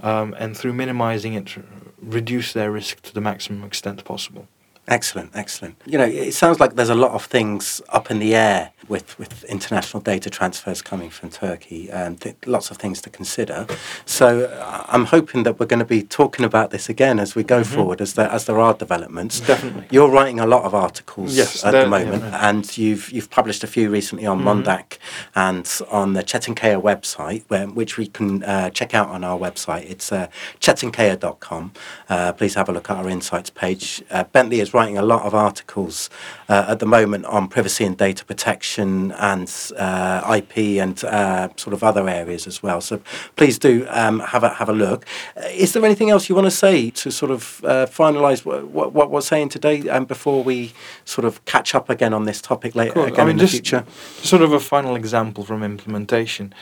um, 0.00 0.34
and 0.38 0.56
through 0.56 0.72
minimizing 0.72 1.34
it, 1.34 1.56
reduce 2.00 2.52
their 2.52 2.70
risk 2.70 3.02
to 3.02 3.14
the 3.14 3.20
maximum 3.20 3.64
extent 3.64 4.04
possible. 4.04 4.48
Excellent, 4.88 5.30
excellent. 5.34 5.76
You 5.84 5.98
know, 5.98 6.04
it 6.06 6.32
sounds 6.32 6.60
like 6.60 6.74
there's 6.74 6.88
a 6.88 6.94
lot 6.94 7.12
of 7.12 7.26
things 7.26 7.82
up 7.90 8.10
in 8.10 8.18
the 8.18 8.34
air 8.34 8.72
with, 8.88 9.18
with 9.18 9.44
international 9.44 10.02
data 10.02 10.30
transfers 10.30 10.80
coming 10.80 11.10
from 11.10 11.28
Turkey 11.28 11.90
and 11.90 12.18
th- 12.20 12.36
lots 12.46 12.70
of 12.70 12.78
things 12.78 13.02
to 13.02 13.10
consider. 13.10 13.66
So 14.06 14.46
uh, 14.46 14.84
I'm 14.88 15.04
hoping 15.04 15.42
that 15.42 15.60
we're 15.60 15.66
going 15.66 15.80
to 15.80 15.84
be 15.84 16.02
talking 16.02 16.44
about 16.44 16.70
this 16.70 16.88
again 16.88 17.18
as 17.18 17.34
we 17.34 17.42
go 17.42 17.60
mm-hmm. 17.60 17.74
forward, 17.74 18.00
as 18.00 18.14
there, 18.14 18.30
as 18.30 18.46
there 18.46 18.58
are 18.58 18.72
developments. 18.72 19.40
Definitely. 19.40 19.86
You're 19.90 20.10
writing 20.10 20.40
a 20.40 20.46
lot 20.46 20.64
of 20.64 20.74
articles 20.74 21.36
yes, 21.36 21.64
at 21.64 21.72
the 21.72 21.86
moment, 21.86 22.22
yeah, 22.22 22.48
and 22.48 22.78
you've 22.78 23.10
you've 23.10 23.30
published 23.30 23.62
a 23.62 23.66
few 23.66 23.90
recently 23.90 24.24
on 24.26 24.40
mm-hmm. 24.40 24.62
Mondaq 24.62 24.98
and 25.34 25.70
on 25.90 26.14
the 26.14 26.22
Çetinkaya 26.22 26.80
website, 26.80 27.44
where, 27.48 27.66
which 27.66 27.98
we 27.98 28.06
can 28.06 28.42
uh, 28.44 28.70
check 28.70 28.94
out 28.94 29.08
on 29.08 29.22
our 29.22 29.38
website. 29.38 29.90
It's 29.90 30.10
uh, 30.12 30.28
çetinkaya.com. 30.60 31.72
Uh, 32.08 32.32
please 32.32 32.54
have 32.54 32.68
a 32.68 32.72
look 32.72 32.88
at 32.90 32.96
our 32.96 33.08
insights 33.08 33.50
page. 33.50 34.02
Uh, 34.10 34.24
Bentley 34.24 34.60
is 34.60 34.72
writing 34.78 34.96
a 34.96 35.02
lot 35.02 35.22
of 35.22 35.34
articles 35.34 36.08
uh, 36.48 36.66
at 36.68 36.78
the 36.78 36.86
moment 36.86 37.24
on 37.26 37.48
privacy 37.48 37.84
and 37.84 37.96
data 37.96 38.24
protection 38.24 39.10
and 39.12 39.52
uh, 39.76 40.36
IP 40.38 40.56
and 40.84 41.02
uh, 41.02 41.48
sort 41.56 41.74
of 41.74 41.82
other 41.82 42.08
areas 42.08 42.46
as 42.46 42.62
well. 42.62 42.80
So 42.80 43.00
please 43.34 43.58
do 43.58 43.86
um, 43.90 44.20
have 44.20 44.44
a 44.44 44.50
have 44.60 44.68
a 44.68 44.72
look. 44.72 45.04
Uh, 45.36 45.48
is 45.64 45.72
there 45.72 45.84
anything 45.84 46.10
else 46.10 46.28
you 46.28 46.36
want 46.36 46.46
to 46.46 46.58
say 46.66 46.90
to 46.90 47.10
sort 47.10 47.32
of 47.32 47.60
uh, 47.64 47.86
finalise 47.86 48.44
what, 48.44 48.68
what, 48.68 48.92
what, 48.92 49.10
we're 49.10 49.20
saying 49.20 49.48
today, 49.48 49.78
and 49.80 49.90
um, 49.90 50.04
before 50.04 50.44
we 50.44 50.72
sort 51.04 51.24
of 51.24 51.44
catch 51.44 51.74
up 51.74 51.90
again 51.90 52.14
on 52.14 52.24
this 52.24 52.40
topic 52.40 52.76
later 52.76 52.92
cool. 52.92 53.04
again 53.04 53.20
I 53.20 53.24
mean, 53.24 53.30
in 53.30 53.38
the 53.38 53.48
future? 53.48 53.84
Sort 54.22 54.42
of 54.42 54.52
a 54.52 54.60
final 54.60 54.94
example 54.94 55.42
from 55.44 55.64
implementation. 55.64 56.54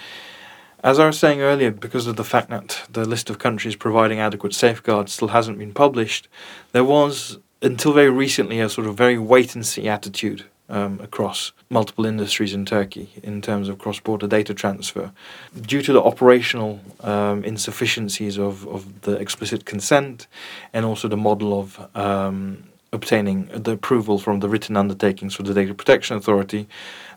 As 0.83 0.99
I 0.99 1.07
was 1.07 1.19
saying 1.19 1.41
earlier, 1.41 1.71
because 1.71 2.07
of 2.07 2.17
the 2.17 2.25
fact 2.25 2.49
that 2.49 2.83
the 2.91 3.05
list 3.05 3.29
of 3.29 3.39
countries 3.39 3.77
providing 3.77 4.21
adequate 4.21 4.55
safeguards 4.55 5.13
still 5.13 5.29
hasn't 5.29 5.59
been 5.59 5.75
published, 5.75 6.29
there 6.73 6.85
was 6.85 7.39
until 7.63 7.93
very 7.93 8.11
recently 8.11 8.61
a 8.61 8.69
sort 8.69 8.87
of 8.87 8.97
very 8.97 9.19
wait 9.19 9.55
and 9.55 9.65
see 9.67 9.89
attitude 9.89 10.45
um, 10.69 11.01
across 11.01 11.53
multiple 11.71 12.07
industries 12.07 12.53
in 12.53 12.65
Turkey 12.65 13.11
in 13.23 13.41
terms 13.41 13.69
of 13.69 13.79
cross 13.79 14.01
border 14.01 14.27
data 14.27 14.53
transfer. 14.53 15.13
Due 15.61 15.83
to 15.83 15.93
the 15.93 16.03
operational 16.03 16.81
um, 17.01 17.45
insufficiencies 17.45 18.39
of, 18.39 18.67
of 18.67 19.03
the 19.03 19.13
explicit 19.13 19.65
consent 19.65 20.27
and 20.73 20.85
also 20.85 21.09
the 21.09 21.17
model 21.17 21.59
of 21.59 21.97
um, 21.97 22.65
obtaining 22.93 23.47
the 23.47 23.73
approval 23.73 24.19
from 24.19 24.41
the 24.41 24.49
written 24.49 24.77
undertakings 24.77 25.35
for 25.35 25.43
the 25.43 25.55
Data 25.55 25.75
Protection 25.75 26.17
Authority, 26.17 26.69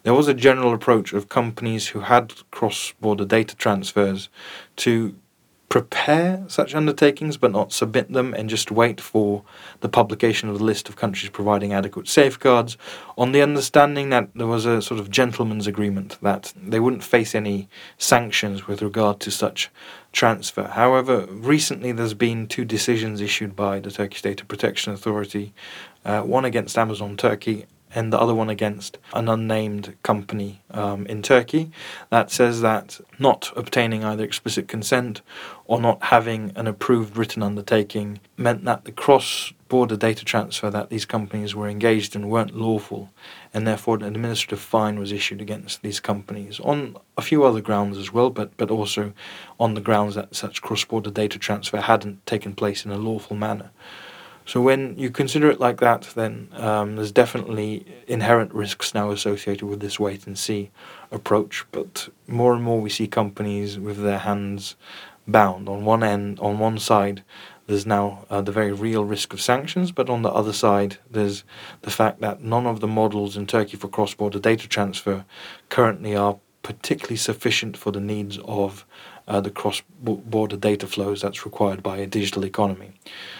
there 0.03 0.13
was 0.13 0.27
a 0.27 0.33
general 0.33 0.73
approach 0.73 1.13
of 1.13 1.29
companies 1.29 1.87
who 1.87 2.01
had 2.01 2.33
cross 2.51 2.93
border 2.99 3.25
data 3.25 3.55
transfers 3.55 4.29
to 4.77 5.15
prepare 5.69 6.43
such 6.47 6.73
undertakings 6.73 7.37
but 7.37 7.51
not 7.51 7.71
submit 7.71 8.11
them 8.11 8.33
and 8.33 8.49
just 8.49 8.71
wait 8.71 8.99
for 8.99 9.43
the 9.81 9.87
publication 9.87 10.49
of 10.49 10.57
the 10.57 10.63
list 10.63 10.89
of 10.89 10.95
countries 10.95 11.29
providing 11.29 11.73
adequate 11.73 12.07
safeguards 12.07 12.75
on 13.17 13.31
the 13.31 13.41
understanding 13.41 14.09
that 14.09 14.27
there 14.33 14.47
was 14.47 14.65
a 14.65 14.81
sort 14.81 14.99
of 14.99 15.11
gentleman's 15.11 15.67
agreement 15.67 16.17
that 16.23 16.51
they 16.55 16.79
wouldn't 16.79 17.03
face 17.03 17.35
any 17.35 17.69
sanctions 17.99 18.67
with 18.67 18.81
regard 18.81 19.19
to 19.19 19.29
such 19.29 19.69
transfer. 20.11 20.63
However, 20.63 21.27
recently 21.29 21.91
there's 21.91 22.15
been 22.15 22.47
two 22.47 22.65
decisions 22.65 23.21
issued 23.21 23.55
by 23.55 23.79
the 23.79 23.91
Turkish 23.91 24.23
Data 24.23 24.43
Protection 24.45 24.91
Authority, 24.91 25.53
uh, 26.03 26.21
one 26.21 26.45
against 26.45 26.79
Amazon 26.79 27.15
Turkey 27.15 27.67
and 27.95 28.13
the 28.13 28.19
other 28.19 28.35
one 28.35 28.49
against 28.49 28.97
an 29.13 29.27
unnamed 29.27 29.95
company 30.03 30.61
um, 30.71 31.05
in 31.07 31.21
Turkey 31.21 31.71
that 32.09 32.31
says 32.31 32.61
that 32.61 32.99
not 33.17 33.51
obtaining 33.55 34.03
either 34.03 34.23
explicit 34.23 34.67
consent 34.67 35.21
or 35.65 35.81
not 35.81 36.03
having 36.03 36.51
an 36.55 36.67
approved 36.67 37.17
written 37.17 37.41
undertaking 37.41 38.19
meant 38.37 38.63
that 38.65 38.85
the 38.85 38.91
cross 38.91 39.53
border 39.69 39.95
data 39.95 40.25
transfer 40.25 40.69
that 40.69 40.89
these 40.89 41.05
companies 41.05 41.55
were 41.55 41.69
engaged 41.69 42.15
in 42.15 42.27
weren't 42.27 42.55
lawful, 42.55 43.09
and 43.53 43.67
therefore 43.67 43.95
an 43.95 44.03
administrative 44.03 44.59
fine 44.59 44.99
was 44.99 45.11
issued 45.11 45.39
against 45.39 45.81
these 45.81 45.99
companies 45.99 46.59
on 46.61 46.97
a 47.17 47.21
few 47.21 47.43
other 47.43 47.61
grounds 47.61 47.97
as 47.97 48.11
well, 48.11 48.29
but, 48.31 48.55
but 48.57 48.71
also 48.71 49.13
on 49.59 49.75
the 49.75 49.81
grounds 49.81 50.15
that 50.15 50.35
such 50.35 50.61
cross 50.61 50.83
border 50.83 51.11
data 51.11 51.37
transfer 51.37 51.79
hadn't 51.79 52.25
taken 52.25 52.53
place 52.53 52.83
in 52.83 52.91
a 52.91 52.97
lawful 52.97 53.35
manner. 53.35 53.69
So 54.49 54.61
when 54.61 54.97
you 54.97 55.11
consider 55.11 55.51
it 55.51 55.59
like 55.59 55.79
that, 55.79 56.09
then 56.15 56.49
um, 56.53 56.95
there's 56.95 57.11
definitely 57.11 57.85
inherent 58.07 58.51
risks 58.51 58.95
now 58.95 59.11
associated 59.11 59.67
with 59.67 59.79
this 59.79 59.99
wait 59.99 60.25
and 60.25 60.35
see 60.35 60.71
approach. 61.11 61.67
But 61.71 62.09
more 62.25 62.55
and 62.55 62.63
more 62.63 62.81
we 62.81 62.89
see 62.89 63.05
companies 63.05 63.77
with 63.77 64.01
their 64.01 64.17
hands 64.17 64.75
bound. 65.27 65.69
On 65.69 65.85
one 65.85 66.01
end, 66.01 66.39
on 66.39 66.57
one 66.57 66.79
side, 66.79 67.23
there's 67.67 67.85
now 67.85 68.25
uh, 68.31 68.41
the 68.41 68.51
very 68.51 68.71
real 68.71 69.05
risk 69.05 69.33
of 69.33 69.39
sanctions, 69.39 69.91
but 69.91 70.09
on 70.09 70.23
the 70.23 70.31
other 70.31 70.51
side, 70.51 70.97
there's 71.11 71.43
the 71.83 71.91
fact 71.91 72.19
that 72.21 72.41
none 72.41 72.65
of 72.65 72.79
the 72.79 72.87
models 72.87 73.37
in 73.37 73.45
Turkey 73.45 73.77
for 73.77 73.87
cross-border 73.87 74.39
data 74.39 74.67
transfer 74.67 75.25
currently 75.69 76.15
are 76.15 76.39
particularly 76.63 77.17
sufficient 77.17 77.77
for 77.77 77.91
the 77.91 78.01
needs 78.01 78.39
of 78.45 78.83
uh, 79.29 79.39
the 79.39 79.51
cross 79.51 79.81
border 80.01 80.57
data 80.57 80.87
flows 80.87 81.21
that's 81.21 81.45
required 81.45 81.83
by 81.83 81.97
a 81.97 82.07
digital 82.07 82.43
economy. 82.43 82.91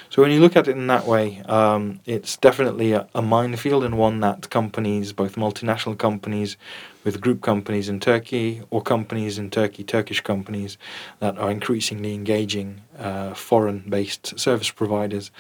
So 0.10 0.22
when 0.22 0.32
you 0.32 0.40
look 0.40 0.56
at 0.56 0.68
it 0.68 0.78
in 0.78 0.88
that 0.88 1.06
way, 1.06 1.42
um, 1.42 2.00
it's 2.06 2.38
definitely 2.38 2.94
a, 2.94 3.08
a, 3.14 3.22
minefield 3.22 3.84
and 3.84 3.98
one 3.98 4.20
that 4.22 4.50
companies, 4.50 5.14
both 5.14 5.36
multinational 5.36 5.98
companies 5.98 6.58
with 7.04 7.22
group 7.22 7.42
companies 7.42 7.90
in 7.90 8.00
Turkey 8.00 8.62
or 8.70 8.82
companies 8.82 9.38
in 9.38 9.50
Turkey, 9.50 9.84
Turkish 9.84 10.22
companies 10.22 10.78
that 11.20 11.38
are 11.38 11.52
increasingly 11.52 12.14
engaging 12.14 12.82
uh, 12.98 13.34
foreign-based 13.34 14.40
service 14.40 14.70
providers 14.70 15.32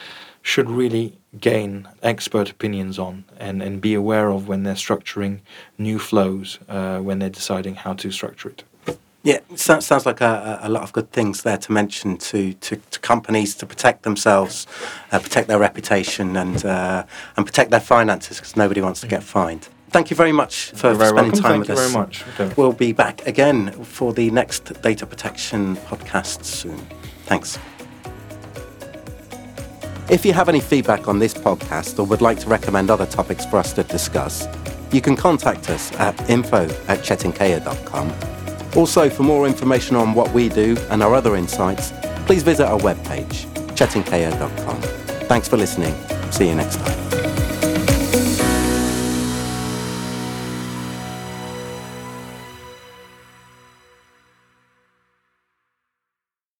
should 0.41 0.69
really 0.69 1.17
gain 1.39 1.87
expert 2.01 2.49
opinions 2.49 2.97
on 2.97 3.23
and, 3.37 3.61
and 3.61 3.81
be 3.81 3.93
aware 3.93 4.29
of 4.29 4.47
when 4.47 4.63
they're 4.63 4.73
structuring 4.73 5.39
new 5.77 5.99
flows, 5.99 6.59
uh, 6.69 6.99
when 6.99 7.19
they're 7.19 7.29
deciding 7.29 7.75
how 7.75 7.93
to 7.93 8.11
structure 8.11 8.49
it. 8.49 8.63
Yeah, 9.23 9.39
so, 9.55 9.81
sounds 9.81 10.05
like 10.05 10.21
a, 10.21 10.59
a, 10.63 10.69
lot 10.69 10.83
of 10.83 10.93
good 10.93 11.11
things 11.11 11.43
there 11.43 11.57
to 11.57 11.71
mention 11.73 12.15
to, 12.17 12.53
to, 12.53 12.77
to 12.77 12.99
companies 13.01 13.53
to 13.55 13.65
protect 13.65 14.03
themselves, 14.03 14.65
uh, 15.11 15.19
protect 15.19 15.49
their 15.49 15.59
reputation, 15.59 16.37
and 16.37 16.63
uh, 16.63 17.03
and 17.35 17.45
protect 17.45 17.69
their 17.69 17.81
finances 17.81 18.37
because 18.37 18.55
nobody 18.55 18.79
wants 18.79 19.01
to 19.01 19.07
get 19.07 19.21
fined. 19.21 19.67
Thank 19.89 20.09
you 20.09 20.15
very 20.15 20.31
much 20.31 20.69
for, 20.69 20.95
for 20.95 20.95
spending 20.95 21.15
welcome. 21.15 21.31
time 21.31 21.51
Thank 21.51 21.67
with 21.67 21.69
us. 21.71 21.79
Thank 21.79 21.89
you 21.89 21.93
very 21.93 22.05
much. 22.05 22.39
Okay. 22.39 22.53
We'll 22.55 22.71
be 22.71 22.93
back 22.93 23.27
again 23.27 23.71
for 23.83 24.13
the 24.13 24.31
next 24.31 24.81
data 24.81 25.05
protection 25.05 25.75
podcast 25.75 26.45
soon. 26.45 26.79
Thanks. 27.25 27.59
If 30.09 30.25
you 30.25 30.31
have 30.31 30.47
any 30.47 30.61
feedback 30.61 31.07
on 31.07 31.19
this 31.19 31.33
podcast 31.33 31.99
or 31.99 32.03
would 32.03 32.21
like 32.21 32.39
to 32.39 32.47
recommend 32.47 32.89
other 32.89 33.05
topics 33.05 33.45
for 33.45 33.57
us 33.57 33.73
to 33.73 33.83
discuss, 33.83 34.47
you 34.93 35.01
can 35.01 35.15
contact 35.15 35.69
us 35.69 35.91
at 35.99 36.29
info 36.29 36.63
at 36.87 36.99
çetinkaya.com 36.99 38.38
also, 38.75 39.09
for 39.09 39.23
more 39.23 39.47
information 39.47 39.95
on 39.95 40.13
what 40.13 40.31
we 40.31 40.49
do 40.49 40.77
and 40.89 41.01
our 41.01 41.15
other 41.15 41.35
insights, 41.35 41.91
please 42.25 42.43
visit 42.43 42.65
our 42.65 42.79
webpage, 42.79 43.45
çetinkaya.com. 43.75 44.81
Thanks 45.27 45.47
for 45.47 45.57
listening. 45.57 45.95
See 46.31 46.47
you 46.47 46.55
next 46.55 46.77
time. 46.77 47.18